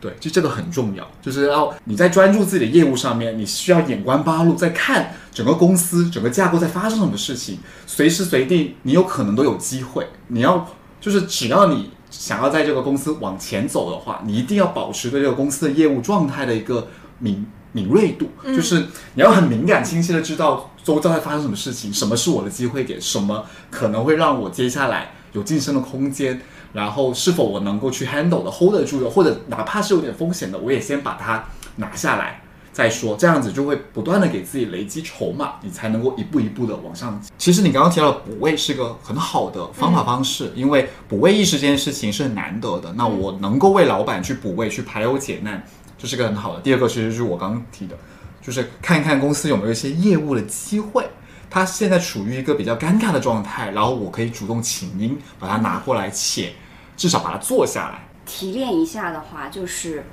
[0.00, 10.06] 对，就这个很重要，就是要你在专注自己的业务上面，你需要眼观八路，在看整个公司整个架构在发生什么事情，随时随地你有可能都有机会。
[10.28, 10.68] 你要
[11.00, 16.86] 就是只要你想要在这个公司往前走的话，你一定要保持对这个公司的业务状态的一个
[17.18, 26.40] 敏敏锐度，就是你要很敏感、清晰的知道周遭在发生什么事情，什么是我的机会点，什么可能会让我接下来有晋升的空间。
[26.78, 32.40] 然后是否我能够去 handle 的 hold 得住的，或者哪怕是有点风险的，我也先把它拿下来
[32.72, 37.20] 再说，这样子就会不断的给自己累积筹码，你才能够一步一步的往上。
[37.36, 42.92] 其实你刚刚提到的补位是个很好的方法方式，因为补位意识这件事情是很难得的。
[42.92, 45.60] 那我能够为老板去补位，去排忧解难，
[45.98, 46.60] 这是个很好的。
[46.60, 47.96] 第二个其实就是我刚刚提的，
[48.40, 51.04] 就是看一看公司有没有一些业务的机会。
[51.50, 56.52] 他现在处于一个比较尴尬的状态，然后我可以主动请缨，把它拿过来，且
[56.98, 58.00] 至少把它做下来。
[58.26, 60.04] 提炼一下的话，就是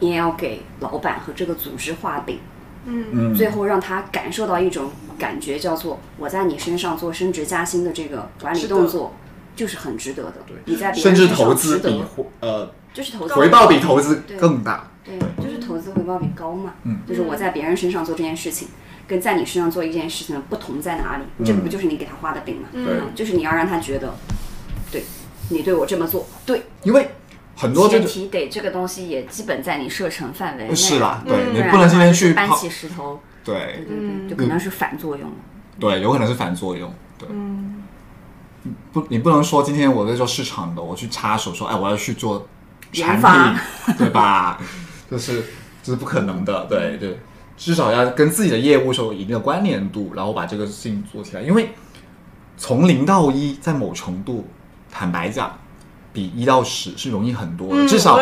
[0.00, 2.40] 你也要给老板和这个组织画饼，
[2.84, 9.14] 嗯，最后让他感受到一种感觉，叫做我在你身上做升职加薪的这个管理动作，
[9.54, 10.34] 就是很值得的。
[10.48, 12.02] 对，你在甚至投资比
[12.40, 14.90] 呃，就是投资回报比投资更大。
[15.04, 16.72] 对，就是投资回报比高嘛。
[16.82, 18.66] 嗯，就是我在别人身上做这件事情。
[19.06, 21.24] 跟在你身上做一件事情的不同在哪里？
[21.44, 22.68] 这个不就是你给他画的饼吗？
[22.72, 24.14] 对，就是你要让他觉得，
[24.92, 25.02] 对，
[25.50, 26.62] 你对我这么做对。
[26.82, 27.10] 因为
[27.54, 30.74] 很多前提得这个东西也基本在你射程范围内。
[30.74, 33.20] 是啦，对你不能今天去搬起石头。
[33.44, 35.30] 对对对，就可能是反作用。
[35.78, 36.92] 对，有可能是反作用。
[37.18, 37.82] 对，嗯
[38.92, 42.46] 不，你不能说今天我在做市场的，我去插手说，哎，我要去做
[42.92, 44.60] 产品，对吧？
[45.10, 45.42] 就是
[45.82, 46.66] 这是不可能的。
[46.66, 47.18] 对对。
[47.56, 51.42] 至少要跟自己的业务是有一定的关联度，然后把这个事情做起来。
[51.42, 51.70] 因为
[52.56, 54.46] 从零到一，在某程度，
[54.90, 55.58] 坦白讲，
[56.12, 57.88] 比一到十是容易很多的。
[57.88, 58.18] 至少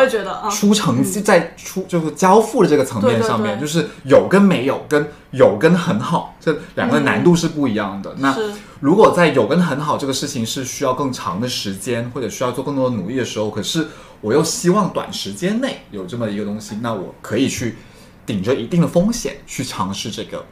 [0.49, 8.13] 出成绩，在出就是交付的这个层面上面，就是有跟没有，跟有跟很好，这两个难度是不一样的。
[8.19, 8.35] 那
[8.79, 13.87] 如果在有跟很好这个事情是需要更长的时间，或者需要做更多的努力的时候，可是
[14.21, 17.77] 我又希望短时间内有这么一个东西，那我可以去。
[18.25, 20.45] 顶着一定的风险去尝试这个，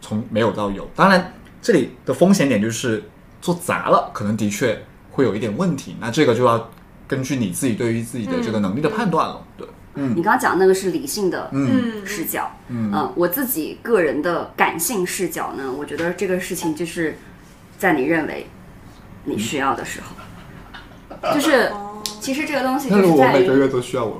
[0.00, 0.88] 从没有到有。
[0.96, 3.04] 当然，这里的风险点就是
[3.42, 4.82] 做砸了，可能的确
[5.18, 5.96] 会有一点问题。
[6.00, 6.70] 那这个就要
[7.08, 9.44] 根据你自己对于自己的这个能力的判断了。
[9.56, 11.50] 对，嗯，你刚刚讲那个是理性的
[12.06, 17.18] 视角，嗯，我自己个人的感性视角呢，我觉得这个事情就是
[17.76, 18.46] 在你认为
[19.24, 20.14] 你需要的时候，
[21.34, 21.72] 就是。
[22.20, 23.46] 其实这个东西就是在于，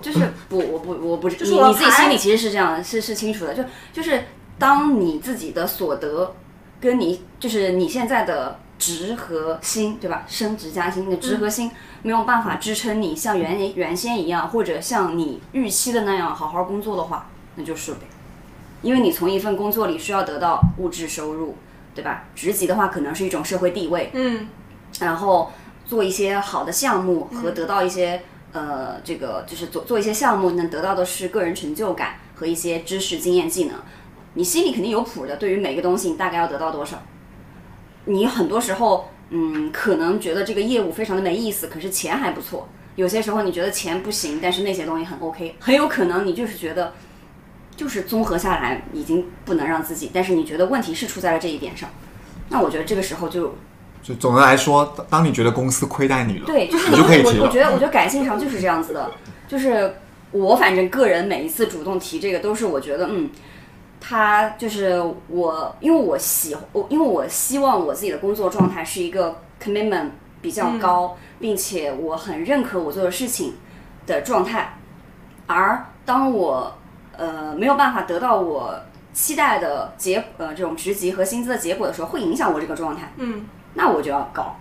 [0.00, 3.54] 就是不，我不，我不， 你你自己心里其实是这样，是是清楚的。
[3.54, 4.22] 就就是
[4.58, 6.34] 当你自己的所得
[6.80, 10.24] 跟你就是你现在的值和薪，对吧？
[10.28, 11.70] 升职加薪的职和薪
[12.02, 18.00] 没有办法支撑你像原原先一样，或者像你预期的那样好好工作的话，那就是呗。
[18.82, 21.56] 因为你从一份工作里需要得到物质收入，
[21.94, 22.24] 对吧？
[22.34, 24.48] 职级的话可能是一种社会地位，嗯，
[25.00, 25.50] 然后。
[25.88, 28.20] 做一些好的项目和得到一些
[28.52, 33.76] 呃，这个就是做做一些项目，能得到的是个人成就感和一些知识、经验、技能。
[34.34, 37.02] 你心里肯定有谱的，对于每个东西，你大概要得到多少？
[38.08, 42.68] 你很多时候，嗯，可能觉得这个业务非常的没意思，可是钱还不错。
[42.96, 45.54] 有些时候你觉得钱不行，但是那些东西很 OK。
[45.60, 46.94] 很有可能你就是觉得，
[47.76, 51.88] 就是综合下来已经不能让自己，但是你觉得问题是出在了这一点上。
[52.48, 53.54] 那我觉得这个时候就。
[54.00, 57.38] 就总的来说，当当你觉得公司亏待你了，对，就是你就可以提。
[57.40, 59.10] 我我觉得，我觉得感性上就是这样子的，
[59.46, 59.96] 就是
[60.30, 63.28] 我反正个人每一次主动提这个，都是我觉得，嗯，
[64.00, 73.54] 他就是我，因为我喜我，因为我希望我自己的工作状态是一个 commitment 比较高，并且我很认可我做的事情
[74.06, 74.78] 的状态，
[75.46, 76.78] 而当我
[77.16, 78.74] 呃没有办法得到我
[79.12, 84.56] 期待的结呃这种职级和薪资的结果的时候，会影响我这个状态，嗯，那我就要搞。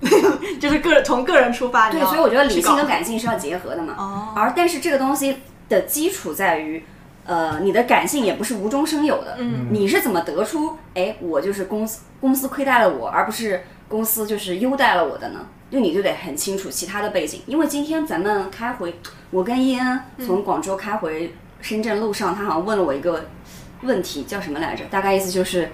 [0.60, 3.94] 就是个人从个人出发，对，所以我觉得理性跟感性是要结合的嘛。
[3.98, 4.32] 哦。
[4.36, 6.86] 而但是这个东西的基础在于，
[7.28, 9.36] 呃，你的感性也不是无中生有的。
[9.38, 15.46] 嗯你是怎么得出，哎，我就是公司公司亏待了我，而不是公司就是优待了我的呢？
[15.70, 18.94] 就你就得很清楚其他的背景，因为今天咱们开回，
[19.30, 23.26] 我跟伊恩从广州开回深圳路上，他好像问了我一个
[23.82, 24.86] 问题，叫什么来着？
[24.86, 25.70] 大概意思就是，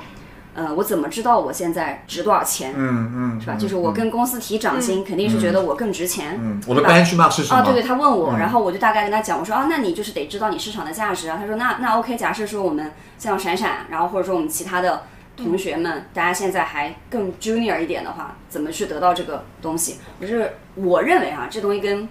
[0.54, 2.72] 呃，我怎么知道我现在值多少钱？
[2.76, 3.56] 嗯嗯，是吧？
[3.56, 6.38] 就是我跟公司提涨薪，肯定是觉得我更值钱。
[6.40, 7.60] 嗯，我的 benchmark 是什么？
[7.60, 11.36] 啊，对对，他问我，嗯然后我就大概跟他讲，我说啊，那你就是得知道你市场的价值啊。
[11.40, 15.02] 他说那那 OK，假设说我们像闪闪，然后或者说我们其他的
[15.36, 19.96] 同学们，大家现在还更 junior 一点的话，怎么去得到这个东西？
[20.20, 22.08] 就是我认为啊，这东西跟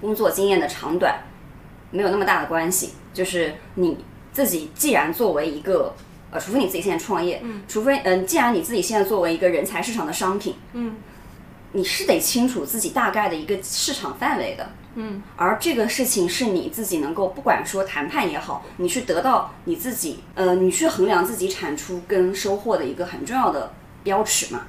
[0.00, 1.20] 工作经验的长短
[1.90, 5.94] 没有那么大的关系，就是你自己既然作为一个
[6.30, 10.96] 呃，除非你自己现在创业，除非嗯、既然你自己现在作为一个人才市场的商品，嗯
[11.72, 14.68] 你是得清楚自己大概的一个市场范围的。
[14.94, 24.62] 嗯，而这个事情是你自己能够，不管说谈判也好，你去得到你自己，呃，你去衡量自己产出跟收获的一个很重要的标尺嘛。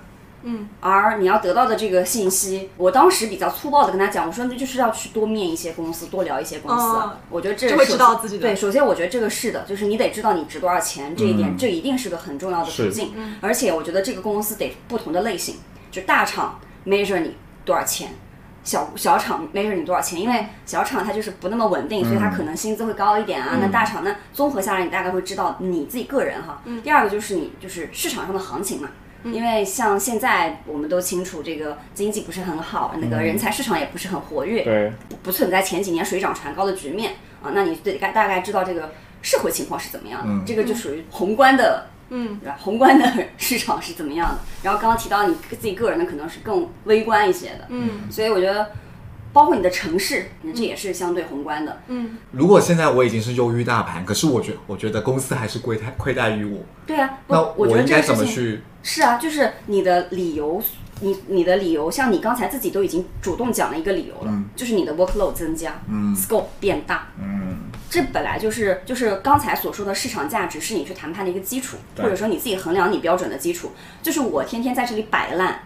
[0.50, 6.98] 嗯，而你要得到的这个信息，我当时比较粗暴的跟他讲，我说那就是要去多面一些公司，多聊一些公司。
[7.30, 8.44] 我觉得这就会知道自己的。
[8.44, 11.58] 对，首先我觉得这个是的，就是你得知道你值多少钱，这一点、嗯。
[11.58, 13.12] 这一定是个很重要的途是径。
[13.42, 15.56] 而且我觉得这个公司得不同的类型，
[15.92, 18.14] 就大厂 measure 你多少钱，
[18.64, 23.58] 小小厂 measure 你多少钱，因为小厂它就是不那么稳定，所以它可能薪资会高一点啊。
[23.60, 26.62] 那大厂呢，综合下来你大概会知道你自己个人哈。
[26.82, 28.88] 第二个就是你就是市场上的行情嘛。
[29.24, 37.52] 因为像现在我们都清楚，这个经济不是很好，那个人才市场也不是很活跃，对，不不存在前几年水涨船高的局面啊。
[37.54, 42.58] 那你得大大概知道这个社会情况是怎么样的，嗯这个就属于宏观的嗯对吧？
[42.60, 44.40] 宏观的市场是怎么样的？
[44.64, 48.72] 然后刚刚提到你自己个人的可能是更微观一些的，嗯所以我觉得
[49.34, 51.82] 包括你的城市，这也是相对宏观的。
[51.88, 58.62] 嗯如果现在我已经是优于大盘，可是我觉我觉得公司还是亏待亏待于我，对啊，那我应该怎么去？
[58.90, 60.64] 是啊，就是你的理由，
[61.02, 64.46] 你你的理由，像你刚才自己都已经主动讲了一个理由了，嗯。
[64.56, 66.16] 就是你的 workload 增加、嗯。
[66.16, 67.58] s c o p e 变大，嗯。
[67.90, 73.74] 这本来就是就是刚才所说的市场价值是你去谈判的一个基础，或者说你自己衡量你标准的基础。
[74.02, 75.64] 就是我天天在这里摆烂，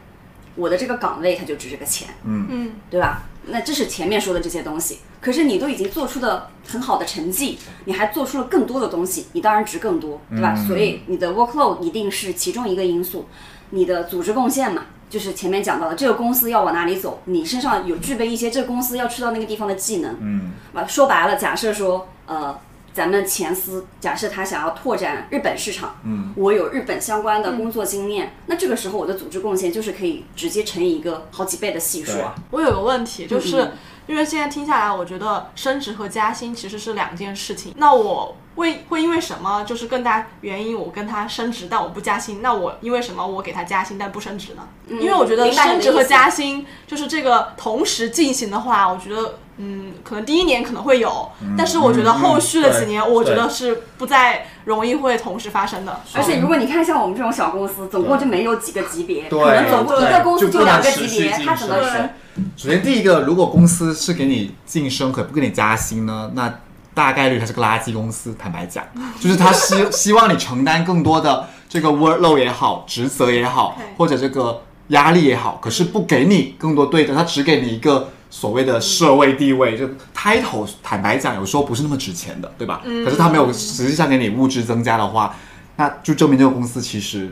[0.55, 2.47] 我的这个岗位它就值这个钱，嗯。
[2.49, 2.71] 嗯。
[2.89, 3.21] 对吧？
[3.47, 10.53] 那这是前面说的这些东西，可是你都已经做出了很好的成绩，你还做出了更多的东西，你当然值更多，对吧？
[10.55, 10.67] 嗯。
[10.67, 13.27] 所以你的 workload 一定是其中一个因素，
[13.71, 20.51] 你的组织贡献嘛，就是前面讲到的，这个公司要往哪里走，你身上有具备一些这个公司要去到那个地方的技能，嗯。
[20.73, 22.57] 啊，说白了，假设说，呃，
[22.93, 32.35] 咱们前司假设他想要拓展日本市场，嗯，我有日本相关的工作经验，那这个时候我的组织贡献就是可以直接乘以一个好几倍的系数啊。
[32.51, 33.71] 我有个问题，就是、嗯
[34.07, 37.73] 因为现在听下来，我觉得升职和加薪其实是两件事情。
[37.77, 42.41] 那我为会因为什么，就是更大原因，我跟他升职，但我不加薪？
[42.41, 44.67] 那我因为什么我给他加薪但不升职呢？
[44.89, 56.01] 因为我觉得升职和加薪就是这个同时进行的话，我觉得嗯，可能第一年可能会有，但是我觉得后续的几年，我觉得是不再容易会同时发生的。
[56.13, 62.09] 而且如果你看像我们这种小公司，总共就没有几个级别，对可能总共一个公司就两个级别，晋它怎么升升？
[62.57, 66.51] 首先，第一个，如果公司是给你晋升，可不给你加薪呢，那
[66.95, 68.35] 大概率它是个垃圾公司。
[68.39, 68.83] 坦白讲，
[69.19, 80.67] 就是他希希望你承担更多的这个 workload 也好，职责也好或者这个压力也好，可是不给你更多对的，他只给你一个所谓的社位地位，就 title。
[80.81, 82.81] 坦白讲，有时候不是那么值钱的，对吧？
[83.05, 85.35] 可是他没有实际上给你物质增加的话，
[85.75, 87.31] 那就证明这个公司其实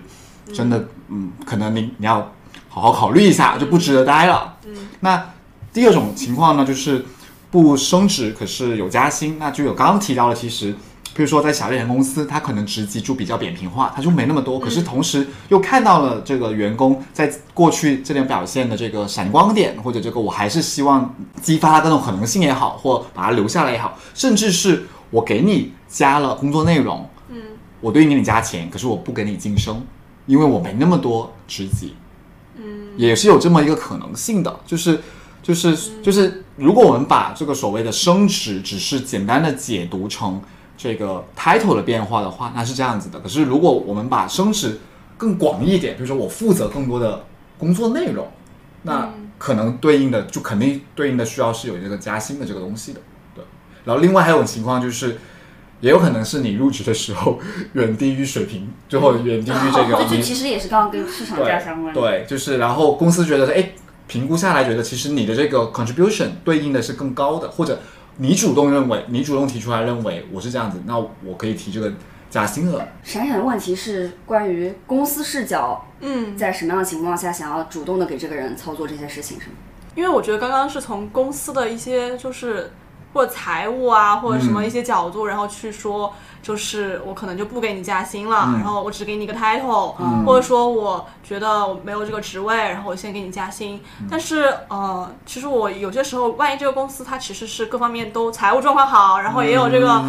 [0.54, 2.32] 真的，嗯，可能你你要
[2.68, 4.58] 好好考虑一下，就不值得待了。
[5.00, 5.32] 那
[5.74, 7.04] 第二种情况呢，就是
[7.50, 10.76] 不升职，可是有加薪，那就有刚刚提到的，其实。
[11.20, 14.58] 比如说，在小一点公司，他可能职级就比较扁平化，他就没那么多。
[14.58, 27.36] 可是同时又看到了这个员工在过去这点表现的这个闪光点，或者这个我还是希望激发他各种可能性也好，或把他留下来也好，甚至是我给你加了工作内容，嗯
[27.82, 29.86] 我对应给你加钱，可是我不给你晋升，
[30.26, 31.96] 因为我没那么多职级。
[32.56, 35.02] 嗯也是有这么一个可能性的，就是
[35.44, 40.42] 就是就是，如果我们把这个所谓的升职只是简单的解读成
[40.80, 43.20] 这个 title 的变化的话，那是这样子的。
[43.20, 44.80] 可是如果我们把升职
[45.18, 47.26] 更广一点，比如说我负责更多的
[47.58, 48.26] 工作内容，
[48.84, 53.02] 那可能对应的就肯定对应的需要是有这个加薪的这个东西的，
[53.36, 53.44] 对。
[53.84, 55.18] 然后另外还有种情况就是。
[55.82, 57.40] 也有可能是你入职的时候
[57.72, 62.02] 远低于水平，最后远低于这个你这就其实也是刚刚跟市场价相关的。
[62.02, 63.72] 对，就是然后公司觉得说，哎，
[64.06, 67.80] 评估下来觉得其实你的这个 contribution 对应的是更高的，或者
[68.22, 71.92] 你主动认为，你主动提出来认为我是这样子，那我可以提这个
[72.30, 72.86] 加薪了。
[73.02, 79.56] 闪闪的问题是关于公司视角，嗯，在什么样的情况下想要主动的给这个人操作这些事情，是吗？
[79.96, 82.72] 因为我觉得刚刚是从公司的一些就是
[83.14, 88.54] 或者财务啊或者什么一些角度，然后去说，就是我可能就不给你加薪了，嗯。
[88.54, 90.24] 然后我只给你一个 title，、嗯。
[90.26, 93.82] 或者说我觉得我没有这个职位，然后我先给你加薪。
[94.10, 100.04] 但是呃，其实我有些时候，万一这个公司它其实是各方面都财务状况好，然后也有这个、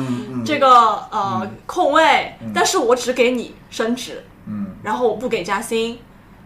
[0.44, 0.68] 这个
[1.11, 4.66] 呃、空位，但是我只给你升职，嗯。
[4.82, 5.98] 然后我不给加薪，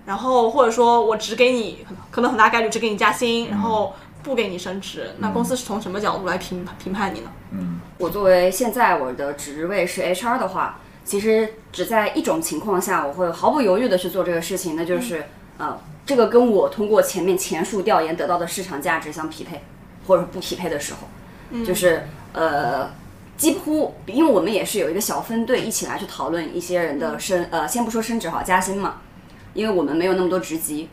[0.07, 3.95] 然后或者说我只给你可能很大概率只给你加薪，然后
[4.25, 7.31] 不给你升职，那公司是从什么角度来评评判你呢？
[7.53, 15.27] 嗯我作为现在我的职位是 HR 的话，其实只在一种情况下，我会毫不犹豫的去做这个事情，那就是、
[15.59, 19.63] 呃，这个跟我通过前面前述调研得到的市场价值相匹配，
[20.07, 22.91] 或者不匹配的时候，就是呃。
[23.37, 29.01] 几乎，因为我们也是有一个小分队一起来去讨论一些人的升，呃，先不说升职好，加薪嘛，
[29.55, 30.89] 因为我们没有那么多职级。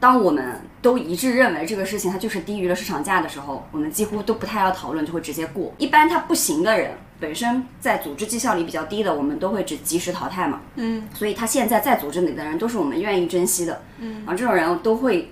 [0.00, 5.72] 当我们都一致认为这个事情它就是低于了市场价的时候，我们几乎都不太要讨论，就会直接过。
[5.76, 10.62] 一般它不行的人，本身在组织绩效里比较低的，我们都会只及时淘汰嘛。
[10.76, 13.82] 嗯，所以他现在在组织里的人都是我们愿意珍惜的。
[13.98, 15.30] 嗯，然后这种人都会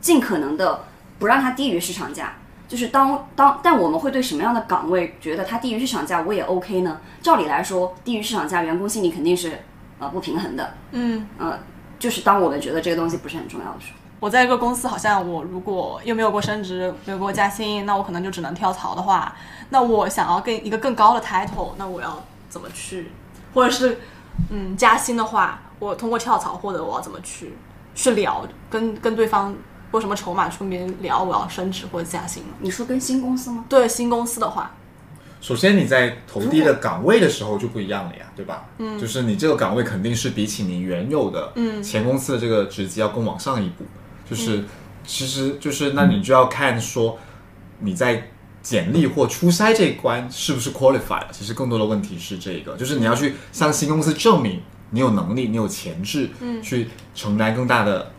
[0.00, 0.84] 尽可能的
[1.18, 2.34] 不让他低于市场价。
[2.66, 7.00] 就是当当，但我们会对什么样的岗位觉得它低于市场价，我也 OK 呢？
[7.20, 9.58] 照理来说，低于市场价，员工心里肯定是
[9.98, 10.74] 呃不平衡的。
[10.92, 11.58] 嗯，呃，
[11.98, 13.98] 就是当我们觉得这个东西不是很重要的时候。
[14.20, 19.34] 我在一个公司，好像我如果又没有过升职，没有过加薪，那我可能就只能跳槽的话，
[19.70, 23.10] 那我想要更一个更高的 title，那我要怎么去？
[23.54, 23.98] 或者是
[24.50, 27.54] 嗯加薪的话，我通过跳槽获得我要怎么去
[27.94, 29.56] 去聊，跟跟对方
[29.94, 32.44] 有什么筹码去跟别人聊我要升职或者加薪？
[32.60, 33.64] 你说跟新公司吗？
[33.70, 34.70] 对新公司的话，
[35.40, 38.66] 首先你在投递的岗位的时候就不一样了呀，对吧？
[38.76, 43.84] 嗯，就是你这个岗位肯定是比起你原有的嗯前公司的这个职级要更往上一步，
[44.30, 44.64] 就是、
[45.04, 47.18] 其实就是那你就要看说
[47.80, 48.30] 你在
[48.62, 51.26] 简历或初筛这一关是不是 qualified。
[51.32, 58.10] 其实更多的问题是这个，就是你要去向新公司证明你有能力，你有潜质，嗯去承担更大的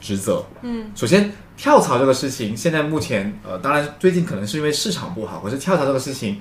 [0.00, 0.44] 职责。
[0.62, 6.40] 嗯首先，跳槽这个事情，现在目前呃，当然最近可能是因为市场不好，可是跳槽这个事情，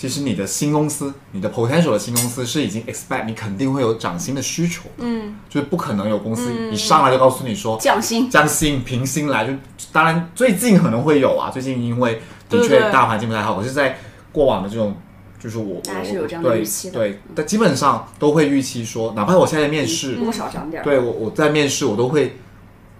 [0.00, 8.30] 其实你的新公司，你的 potential 的新公司是已经 expect 你肯定会有涨薪的需求，嗯就是不可能有公司一上来就告诉你说降薪。
[8.30, 9.52] 降薪平薪来，就
[9.92, 13.98] 当然最近可能会有啊，最近因为的确大环境不太好，可是在
[14.32, 14.96] 过往的这种。
[15.42, 20.84] 就是我，大家是我有这样的对预期的对，但基本上都会预期说，哪怕我现在面试，多少涨点儿。
[20.84, 22.36] 对我我在面试我都会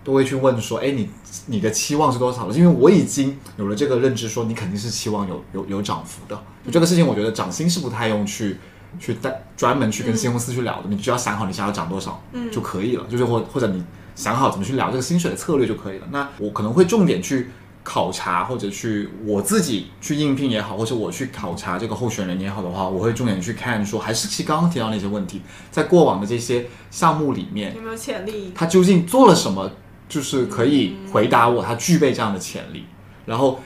[0.03, 1.09] 都会去问说，哎，你
[1.47, 2.55] 你的期望是多少了？
[2.55, 6.43] 因为我已经有了这个认知，说你肯定是期望有有有涨幅的。
[6.65, 8.57] 就这个事情，我觉得涨薪是不太用去
[8.99, 13.85] 去带专门去跟新公司去聊的，你只要想好你想要涨多少嗯就可以了，就是或或者你
[14.15, 16.07] 想好怎么去聊这个薪水的策略就可以了。
[16.11, 17.51] 那我可能会重点去。
[17.83, 25.41] 考察或者去我自己去应聘也好，或者我去考察这个候选人也好的话，我会重点去看说，还是其刚刚提到那些问题，
[25.71, 28.53] 在过往的这些项目里面，有没有潜力？
[28.55, 29.73] 他究竟做了什么，
[30.11, 32.85] 就是可以回答我他具备这样的潜力。
[33.25, 33.61] 然后，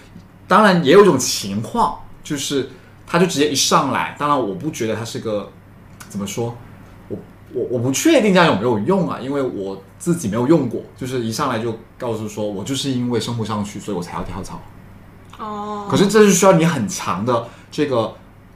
[0.47, 2.69] 当然也有一种情况，就是
[3.07, 5.51] 他就直接一上来，当然我不觉得他是个
[6.09, 6.55] 怎么说，
[7.09, 7.17] 我
[7.55, 14.61] 我我不确定这样有没有用啊，因为我自己没有用过，就是一上来就告诉说我就是因为升不上去，所以我才要跳槽。
[15.39, 18.15] 哦，可是这是需要你很强的这个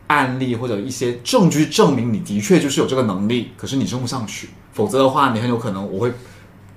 [0.08, 6.12] 案例或者一些证据证明你的确就是有这个能力，可是你升不上去，否则的话，你很有可能我会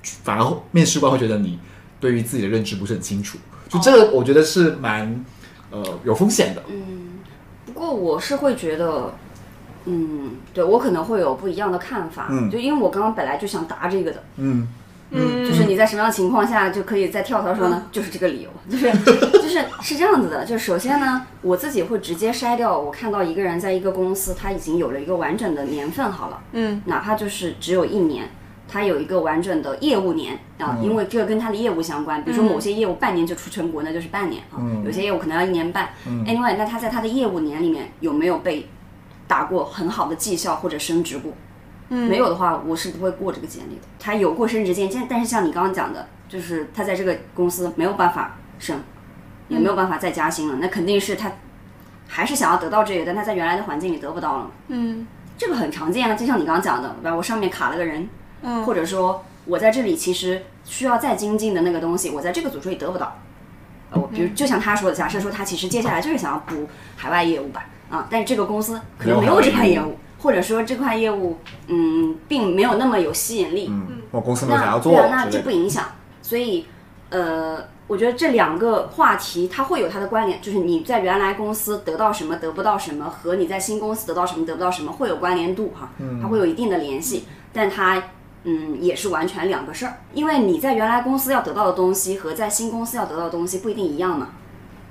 [0.04, 1.60] 反而面试官会觉得你
[2.00, 3.38] 对于自己的认知不是很清楚，
[3.70, 5.24] 就这个我觉得是蛮
[5.70, 6.64] 呃有风险的。
[6.70, 7.10] 嗯
[7.66, 9.14] 不过我是会觉得，
[9.86, 12.28] 嗯，对我可能会有不一样的看法。
[12.30, 14.68] 嗯就因为我刚刚本来就想答这个的，嗯
[15.12, 17.84] 嗯，就是你在什么样的情况下就可以在跳槽的时候呢？
[17.92, 18.92] 就是这个理由， 就是
[19.34, 20.46] 就是是这样子的。
[20.46, 28.30] 就首先呢，我自己会直接筛掉，我看到一个人在一个公司他已经有了一个完整的年份好了，嗯哪怕就是只有一年，
[28.72, 32.24] 他有一个完整的业务年啊，因为这个跟他的业务相关。
[32.24, 34.56] 比如说某些业务半年就出成果，那就是半年啊；
[34.86, 35.90] 有些业务可能要一年半。
[36.26, 38.70] Anyway，那他在他的业务年里面有没有被
[39.28, 41.34] 打过很好的绩效或者升职过？
[41.90, 43.82] 没有的话，我是不会过这个简历的。
[44.00, 48.82] 他有过升职简历，但是像你刚刚讲的，就是他在这个公司没有办法升，
[49.50, 51.30] 也没有办法再加薪了，那肯定是他
[52.08, 54.52] 还是想要得到这个，但他在原来的环境里得不到了。
[54.70, 55.06] 嗯，
[55.38, 57.18] 这个很常见啊，就像你刚刚讲的，对吧？
[57.18, 58.08] 我上面卡了个人，
[58.42, 63.18] 嗯或者说我在这里其实需要再精进的那个东西，我在这个组织里得不到。
[63.92, 71.38] 呃，我比如就像他说的，假设说他其实接下来就是想要补海外业务吧，啊，但是这个公司可能没有这块业务，或者说这块业务
[71.68, 75.42] 嗯并没有那么有吸引力，嗯，我公司没有想要做那对啊，那这。
[75.42, 75.84] 不影响。
[76.22, 76.66] 所以，
[77.10, 85.90] 呃，我觉得这两个话题它会有它的关联，就是你在原来公司得到什么得不到什么，和你在新公司得到什么得不到什么会有关联度哈，
[86.22, 88.02] 它会有一定的联系，但它。
[88.44, 94.30] 嗯，也是完全两个事儿，因为你在原来公司要得到的东西和在新公司要得到的东西不一定一样嘛。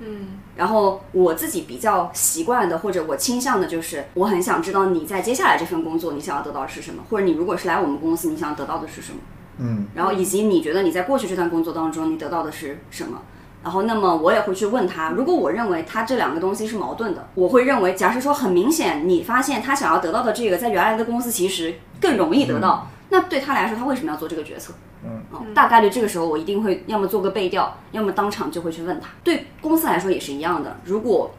[0.00, 9.18] 嗯然后我自己比较习惯的，或者我倾向的就是，我很想知道你在接下来这份工作你想要得到的是什么，或者你如果是来我们公司，你想要得到的是什么。
[9.58, 13.20] 嗯，然后以及你觉得你在过去这段工作当中你得到的是什么？
[13.62, 24.72] 然后那么我也会去问他，如果我认为他这两个东西是矛盾的，我会认为，假设说很明显你发现他想要得到的这个在原来的公司其实更容易得到，那对他来说他为什么要做这个决策？
[25.04, 29.08] 嗯哦，大概率这个时候我一定会要么做个背调，要么当场就会去问他。
[29.24, 31.34] 对公司来说也是一样的，如果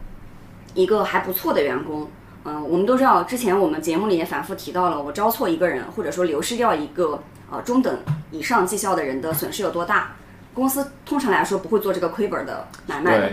[0.73, 2.09] 一个还不错的员工，
[2.43, 7.99] 嗯、我们都知道，之前我们节目里也反复提到了，我招错一个人，或者说流失掉一个呃中等
[8.31, 10.15] 以上绩效的人的损失有多大。
[10.53, 13.31] 公司通常来说不会做这个亏本的买卖的，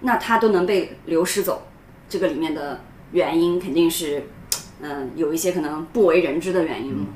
[0.00, 1.62] 那他都能被流失走，
[2.08, 2.80] 这个里面的
[3.12, 4.26] 原因肯定是，
[4.80, 7.06] 嗯、有一些可能不为人知的原因嘛。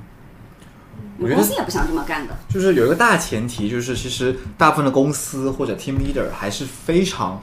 [1.18, 2.36] 我觉得公司也不想这么干的。
[2.48, 7.42] 就是有一个大前提，就是其实大部分的公司或者 team leader 还是非常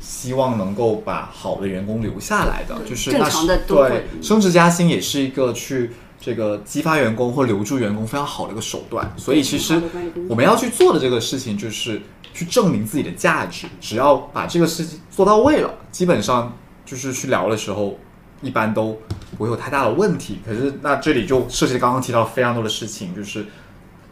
[0.00, 5.90] 希望能够把好的员工留下来的，就是正常的对升职加薪也是一个去
[6.20, 9.12] 这个激发员工或留住员工非常好的一个手段。
[9.16, 9.80] 所以其实
[10.28, 12.00] 我们要去做的这个事情就是
[12.32, 17.98] 去证明自己的价值，只要把这个事情做到位了，基本上就是去聊的时候。
[18.42, 18.98] 一般都
[19.36, 23.46] 不会有太大的问题，可是那这里就涉及刚刚提到非常多的事情，就是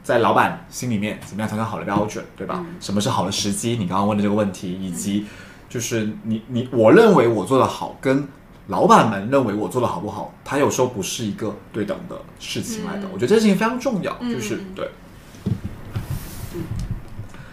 [0.03, 2.65] 在老板心里面怎么样才算好的标准，对吧？
[2.81, 3.77] 什么是好的时机？
[3.77, 5.27] 你刚刚问的这个问题，以及
[5.69, 8.27] 就是你你我认为我做的好，跟
[8.69, 13.09] 老板们认为我做的好不好，它有时候不是一个对等的事情来的。
[13.13, 14.91] 我觉得这件事情非常重要，就是对。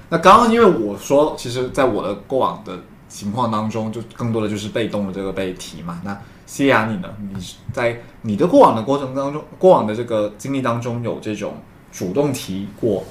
[0.09, 5.99] 那刚刚因为我说，其实在我的过往的情况当中，就更多的就是被动的这个被提嘛。
[6.03, 7.09] 那西亚你呢？
[7.33, 11.55] 你是在你的过往的过程当中，过往的这个经历当中，有这种
[11.91, 13.03] 主动提过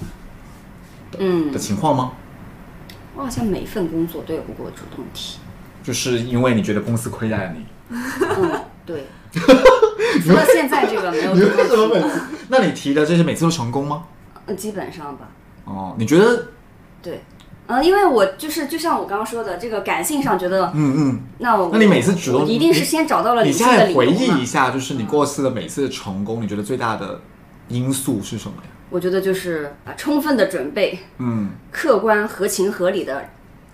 [1.18, 2.12] 嗯的，情况吗？
[3.16, 5.38] 我好像每一份工作都有过主动提。
[5.82, 9.04] 就是因为你觉得公司亏待了你，嗯，对。
[9.34, 11.34] 除了现在这个没有
[11.66, 14.04] 怎么每次， 那你提的这些每次都成功吗？
[14.46, 15.28] 嗯基本上吧。
[15.64, 16.46] 哦，你觉得？
[17.02, 17.22] 对，
[17.66, 21.20] 呃，因为我就是就像我刚刚说的，这个感性上觉得，嗯嗯。
[21.38, 27.20] 那我那你每次主动我一定是先找到了你理性的现在回理由嘛忆一下，就是你过去的每次的成功，你觉得最大的
[27.68, 28.68] 因素是什么呀？
[28.90, 33.24] 我觉得就是啊，充分的准备，嗯客观、合情合理的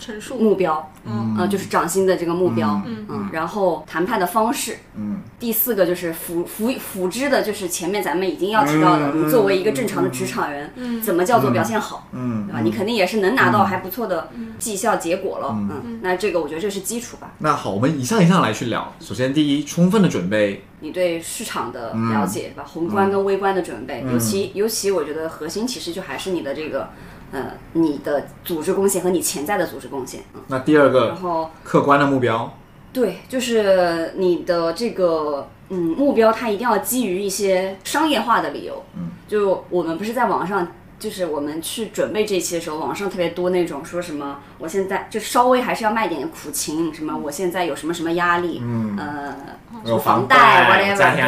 [0.01, 1.37] 陈述，目标，嗯。
[1.39, 3.07] 呃，就是涨薪的这个目标，嗯。
[3.09, 5.21] 嗯，然后谈判的方式，嗯。
[5.39, 11.01] 第四个就是辅辅辅之的，就是前面咱们已经要提到的，嗯你作为一个正常的职场人，嗯。
[11.01, 12.61] 怎么叫做表现好，嗯，对吧？
[12.63, 17.33] 你肯定也是能拿到还不错的绩效结果了，嗯，那这个我觉得这是基础吧。
[17.39, 18.93] 那好，我们一项一项来去聊。
[19.01, 22.65] 首先，第一，充分的准备，你对市场的了解，对吧？
[22.67, 26.91] 宏观跟微观的准备，尤其尤其我觉得核心其实就还是你的这个，
[27.33, 32.53] 呃，你的组织贡献和你潜在的组织贡献，嗯，那第二个然后客观的目标，
[32.93, 38.85] 对，就是你的这个嗯目标，它一定要基于一些商业化的理由。
[38.97, 40.67] 嗯，就我们不是在网上，
[40.99, 49.37] 就是我们去准备这一期的时候，网上特别多那种说什么，我现在就稍微还是要卖点苦情，什么我现在有什么什么压力，嗯，呃，
[49.85, 50.77] 有房贷压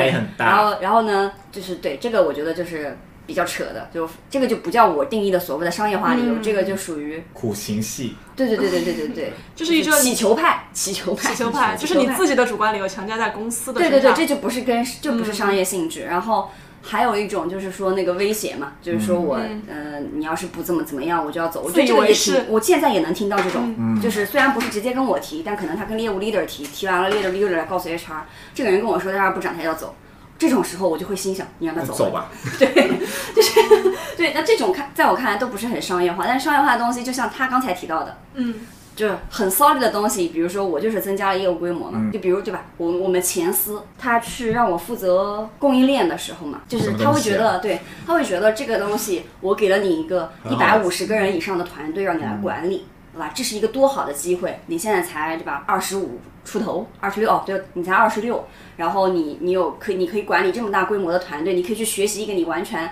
[0.03, 2.98] 力很大然后然后呢，就是对这个我觉得就是。
[3.33, 16.03] 比较扯的，就这个就不叫我定义的所谓的商业化理由，这个就属于苦情戏，对对对对对对对， 就是一个祈求派，祈求派，祈求派， 就是你自己的主观理由强加在公司的对对对，这就不是跟就不是商业性质。
[16.05, 16.51] 然后
[16.83, 21.62] 还有一种就是说那个威胁嘛，就是说我、呃，你要是不怎么怎么样，我就要走。
[21.64, 28.22] 我觉得这个也是挺，我现在也能听到这种，就是虽然不是直接跟我提，但可能他跟业务 leader 提，提完了业务 leader 来告诉 HR，
[28.53, 29.95] 这个人跟我说他要是不涨他要走。
[30.43, 31.97] 这种时候我就会心想，你让他走吧。
[31.97, 32.30] 走吧，
[34.16, 38.57] 对，那这种看在我看来都不是很商业化，但是商业化的东西，就像他刚才提到的，嗯，
[38.97, 53.30] 就是很 solid 的东西，比如说我就是增加了业务规模嘛，就比如对吧，我我们前司他去让我负责供应链的时候嘛，就是他会觉得，对，他会觉得这个东西我给了你一个一百五十个人以上的团队让你来管理，对吧？
[53.32, 62.90] 这是一个多好的机会，你现在才对吧，二十五出头，二十六哦，对，你才二十六，然后你你有可以你可以管理这么大规模的团队，你可以去学习一个你完全。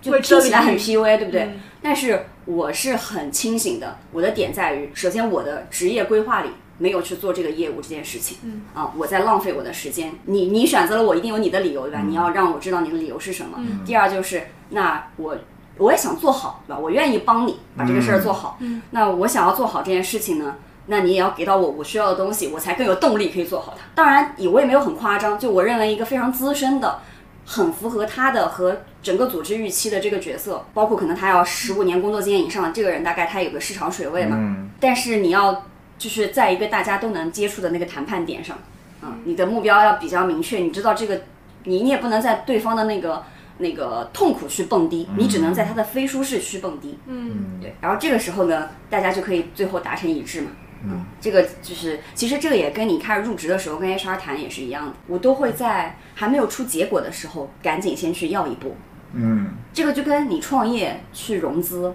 [0.00, 1.42] 就听起来很 PUA，对不对？
[1.42, 10.12] 嗯但是我是很清醒的，我的点在于，首先我的职业规划里没有去做这个业务这件事情，嗯啊，我在浪费我的时间。
[10.26, 12.02] 你你选择了我，一定有你的理由，对吧？
[12.06, 13.58] 你要让我知道你的理由是什么。
[13.58, 15.36] 嗯第二就是，那我
[15.78, 16.78] 我也想做好，对吧？
[16.78, 18.56] 我愿意帮你把这个事儿做好。
[18.60, 20.56] 嗯那我想要做好这件事情呢？
[20.90, 23.84] 那你也要给到我我需要的东西，我才更有动力可以做好它。
[23.94, 27.00] 当然，也我也没有很夸张，就我认为一个非常资深的、
[27.44, 34.36] 很符合他的和整个组织预期的这个角色，包括可能他要十五年工作经验以上的这个人，大概他有个市场水位嘛。
[34.38, 35.66] 嗯，但是你要
[35.98, 38.56] 就是在一个大家都能接触的那个谈判点上，
[39.02, 41.20] 啊，你的目标要比较明确，你知道这个，
[41.64, 43.22] 你你也不能在对方的那个
[43.58, 46.98] 那个痛苦区蹦迪，你只能在他的非舒适区蹦迪。
[47.06, 50.50] 嗯对，然后这个时候呢，大家就可以最后达成一致嘛。
[50.84, 58.76] 嗯，这个就是，其实这个也跟你开始入职的时候跟 HR 谈也是一样的，我都会在还没有出结果的时候，赶紧先去要一步。
[59.12, 61.94] 嗯，这个就跟你创业去融资，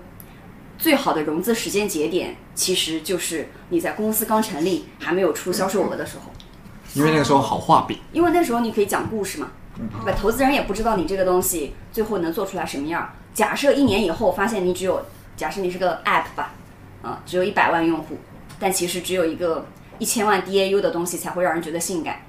[0.78, 6.32] 最好的融资时间节点，其实就是你在公司刚成立还没有出销售额的时候，
[6.94, 9.52] 因为那个时候好画饼，因为那时候你可以讲故事嘛，
[10.04, 10.18] 对吧？
[10.20, 13.14] 投资人也不知道你这个东西最后能做出来什么样。
[13.34, 15.06] 假设一年以后发现你只有，
[15.38, 16.52] 假设你是个 App 吧，
[17.02, 18.18] 啊，只有一百万用户，
[18.64, 19.66] 但其实只有一个
[19.99, 22.20] 一千万 DAU 的东西才会让人觉得性感。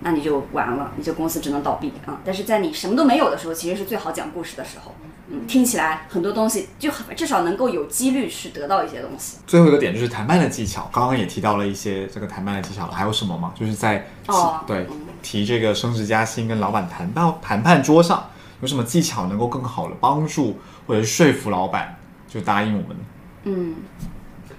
[0.00, 2.18] 那你就完了，你这公司只能倒闭啊！
[2.24, 4.94] 但是在你什么都没有的时候，其实是最好讲故事的时候。
[5.28, 9.38] 嗯，听起来很多东西就很至少能够有几率去得到一些东西。
[9.46, 13.52] 最后一个点就是谈判的技巧，刚刚也提到了一些这个谈判的技巧了，还有什么吗？
[13.54, 14.86] 就是在、哦对
[15.22, 18.30] 提这个升职加薪跟老板谈到谈判桌上
[18.60, 20.56] 有什么技巧能够更好的帮助
[20.86, 21.96] 或者是说服老板
[22.28, 22.96] 就答应我们？
[23.44, 23.74] 嗯，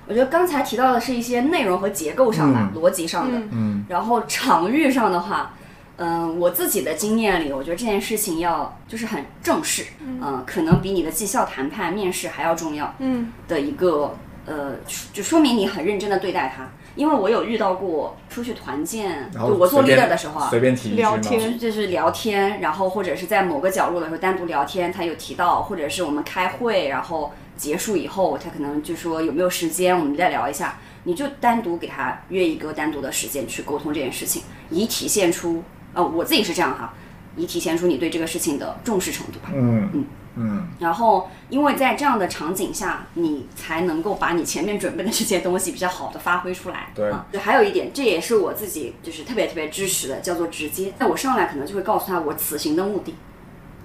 [0.07, 2.81] 我觉得刚才提到的是一些内容和结构上的、嗯。
[2.81, 3.85] 逻辑上的，嗯。
[3.89, 5.53] 然后场域上的话，
[5.97, 13.31] 嗯、我自己的经验里，我觉得这件事情要就是很正式，嗯、可能比你的绩效谈判、面试还要重要嗯。
[13.47, 14.75] 的一个，呃，
[15.11, 16.67] 就说明你很认真的对待它。
[16.97, 21.57] 因为我有遇到过出去团建，就我做 leader 的时候啊，随便提聊天。
[21.57, 34.41] 就是聊天，然后或者是在某个角落的时候单独聊天，他有提到，或者是我们开会，然后结束以后，他可能就说有没有时间，我们再聊一下，你就单独给他约一个单独的时间去沟通这件事情，
[34.71, 36.93] 以体现出，呃，我自己是这样哈，
[37.35, 39.49] 以体现出你对这个事情的重视程度吧。
[39.53, 39.89] 嗯。
[39.93, 40.05] 嗯
[40.39, 46.91] 嗯然后，因为在这样的场景下，你才能够把你前面准备的这些东西比较好的发挥出来。
[46.93, 50.93] 对啊，就还有一点，这也是我自己就是特别特别支持的，叫做直接。
[50.99, 53.15] 那我上来可能就会告诉他我此行的目的，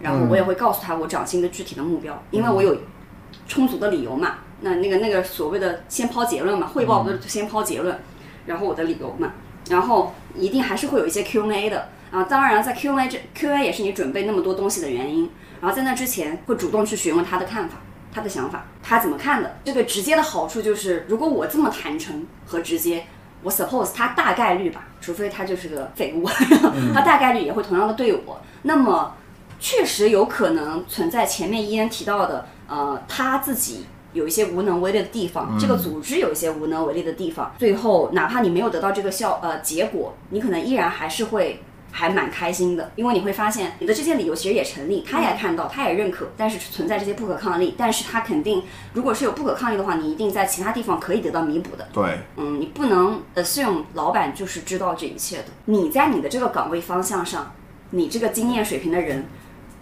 [0.00, 2.76] 然后我也会告诉他我涨薪的具体的目标，因为我有
[3.48, 4.34] 充足的理由嘛。
[4.60, 7.98] 那那个那个所谓的先抛结论嘛，汇报不是先抛结论，
[8.46, 9.32] 然后我的理由嘛，
[9.70, 12.22] 然后一定还是会有一些 Q&A 的啊。
[12.24, 15.28] 当然，在 Q&A 这 Q&A 也是你准备那么多东西的原因。
[15.62, 17.76] 然后在那之前会主动去询问他的看法、
[18.12, 19.56] 他的想法，他怎么看的。
[19.64, 23.04] 这个直接的好处就是，如果我这么坦诚和直接，
[23.44, 26.28] 我 suppose 他大概率吧，除非他就是个废物，
[26.92, 28.40] 他大概率也会同样的对我。
[28.62, 29.14] 那么
[29.60, 33.86] 确实有可能存在前面伊恩提到的，呃，他自己。
[34.14, 41.62] 有一些无能为力的地方，这个组织有一些无能为力的地方，最后哪怕你没有得到这个效呃结果，你可能依然还是会
[41.94, 48.62] 还蛮开心的，因为你会发现你的这些理由其实也成立，他也看到，他也认可，但是存在这些不可抗力，但是他肯定
[48.94, 51.86] 如果是有不可抗力的话，你一定在其他地方可以得到弥补的。
[51.92, 55.44] 对，嗯，你不能 assume 老板就是知道这一切的。
[55.66, 57.52] 你在你的这个岗位方向上，
[57.90, 59.26] 你这个经验水平的人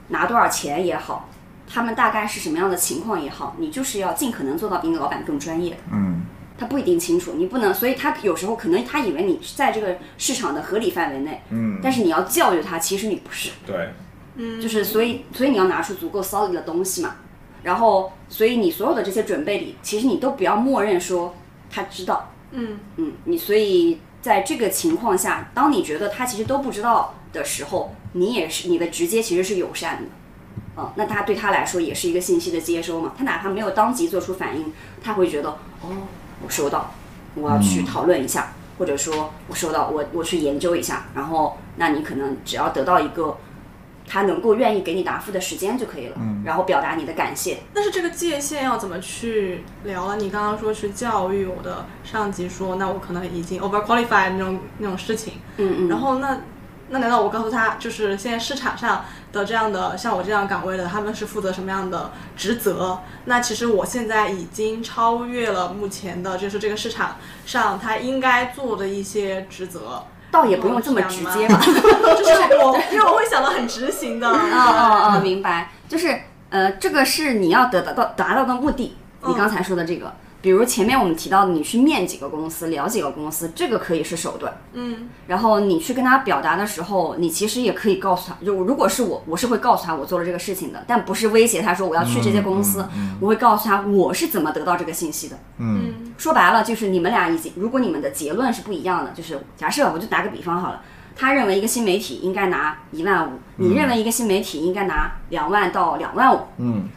[0.08, 1.28] 拿多少钱也好，
[1.68, 5.78] 他们大概是什么样的情况也好，你就是要尽可能做到比你老板更专业的。
[5.92, 6.26] 嗯
[6.60, 13.48] 他不一定清楚，你不能，所以他有时候可能他以为你是在这个市场的合理范围内，嗯，但是你要教育他，其实你不是。
[13.66, 13.88] 对，
[14.34, 14.60] 嗯。
[14.60, 17.16] 就是所以所以你要拿出足够 solid 的东西嘛，
[17.62, 21.34] 然后所以你所有的这些准备里，其实你都不要默认说
[21.70, 22.78] 他知道，嗯。
[22.96, 30.10] 嗯，你所以在这个情况下，当你觉得他其实都不知道的时候，你也是你的直接其实是友善的，
[30.76, 34.70] 嗯，那他对他来说也是一个信息的接收嘛，他哪怕没有当即做出反应，
[35.02, 35.48] 他会觉得
[35.80, 35.88] 哦，
[36.42, 36.92] 我收到，
[37.34, 38.52] 我要去讨论一下。
[38.78, 43.36] 或者说我收到，我我去研究一下，然后那你可能只要得到一个
[44.08, 47.58] 他能够愿意给你答复的时间就可以了，嗯然后表达你的感谢。
[47.74, 50.16] 但是这个界限要怎么去聊了？
[50.16, 55.88] 你刚刚说去教育我的上级说，那我可能已经 over qualified 那种那种事情，嗯嗯。
[55.90, 56.40] 然后那
[56.88, 62.98] 那难道我告诉他，就是现在市场上的这样的像我这样岗位的，他们是负责什么样的职责？
[63.24, 67.16] 那其实我现在已经超越了目前的，就是这个市场
[67.46, 70.04] 上他应该做的一些职责。
[70.32, 74.28] 倒也不用这么直接吧， 就是我，因为我会想到很执行的。
[74.28, 75.18] 啊啊啊！
[75.18, 76.20] 明白，就是
[76.50, 78.96] 呃，这个是你要得到到达到的目的。
[79.26, 84.56] 你刚才说的这个，比如前面我们提到的，你去面几个公司，聊几个公司，这个可以是手段。
[84.72, 85.08] 嗯。
[85.26, 92.86] 然后你去跟他表达的时候，你其实也可以告诉他，就如果是我，我是会告诉他我做了这个事情的，但不是威胁他说我要去这些公司，
[93.20, 95.38] 我会告诉他我是怎么得到这个信息的。
[95.58, 96.12] 嗯。
[96.16, 100.82] 说白了就是你们俩已经，如果你们的结论是不一样的，就是假设我就打个比方好了，
[101.16, 106.88] 他认为一个新媒体应该拿一万五，你认为一个新媒体应该拿两万到两万五，嗯，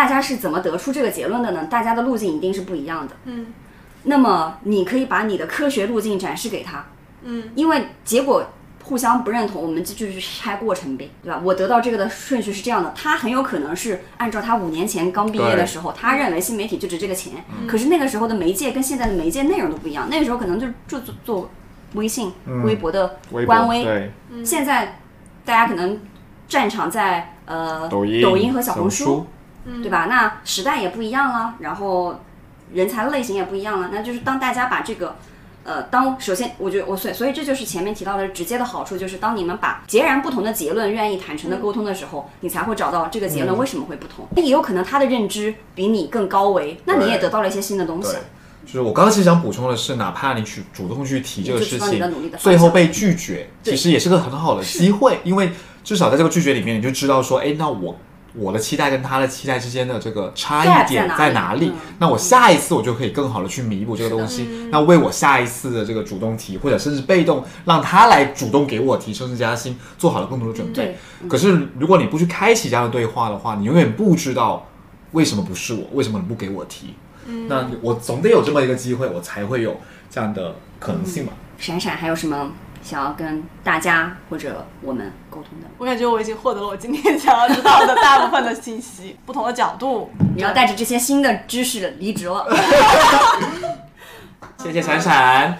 [0.00, 1.66] 大家是怎么得出这个结论的呢？
[1.66, 3.14] 大家的路径一定是不一样的。
[3.26, 3.48] 嗯，
[4.04, 6.86] 那么你可以把你的科学路径展示给他，
[7.22, 8.50] 嗯，因为结果。
[8.82, 11.38] 互相不认同，我们就就去拆过程呗，对吧？
[11.44, 21.50] 我得到这个的顺序是这样的，他很有可能是按照他五年前刚毕业的时候，他认为新媒体就值这个钱，可是那个时候的媒介跟现在的媒介内容都不一样，那个时候可能就就做做
[21.92, 22.32] 微信、
[22.64, 24.10] 微博的官微，对，
[24.44, 24.98] 现在
[25.44, 26.00] 大家可能
[26.48, 29.26] 战场在呃抖音、抖音和小红书，
[29.82, 30.06] 对吧？
[30.06, 32.20] 那时代也不一样了，然后
[32.72, 35.16] 人才类型也不一样了，那就是当大家把这个。
[35.62, 44.26] 呃，当首先，我觉得我所以所以这就是前面提到的直接的好处，就是当你们把截然不同的结论愿意坦诚的沟通的时候，你才会找到这个结论为什么会不同。
[44.34, 48.16] 那也有可能他的认知比你更高维，那你也得到了一些新的东西。
[48.64, 52.02] 就是我刚刚其实想补充的是，哪怕你去主动去提这个事情，
[52.38, 55.52] 最后被拒绝，其实也是个很好的机会，因为
[55.84, 57.94] 至少在这个拒绝里面，你就知道说，哎，那我。
[58.34, 61.72] 我的期待跟他的期待之间的这个差异点在哪里？
[61.98, 70.96] 那我下一次我就可以更好的去弥补这个东西，那为我下一次的这个主动提或者甚至被动让他来主动给我提升职加薪做好了更多的准备。
[71.28, 74.66] 可是如果你不去开启这样的对话的话，你永远不知道
[75.12, 76.94] 为什么不是我，为什么你不给我提？
[77.48, 79.78] 那我总得有这么一个机会，我才会有
[80.10, 81.32] 这样的可能性嘛。
[81.58, 82.52] 闪闪还有什么？
[82.82, 90.10] 想要跟大家或者我们沟通的，我感觉我已经获得了我今天想要知道的大部分的信息， 不同的角度。
[90.34, 92.46] 你要带着这些新的知识离职了。
[94.58, 95.58] 谢谢闪闪。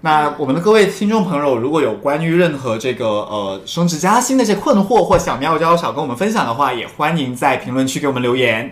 [0.00, 8.70] 那我们的各位听众朋友，如果有关于任何这个呃升职加薪的一些困惑或小妙招想跟我们分享的话，也欢迎在评论区给我们留言。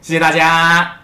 [0.00, 1.01] 谢谢大家。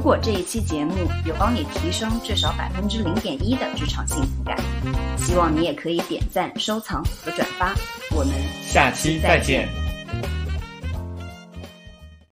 [0.00, 0.94] 如果这一期节目
[1.26, 4.56] 有帮你提升至少百分之零点一的职场幸福感，
[5.18, 7.74] 希望你也可以点赞、收藏和转发。
[8.16, 8.32] 我们
[8.66, 9.68] 下期再见。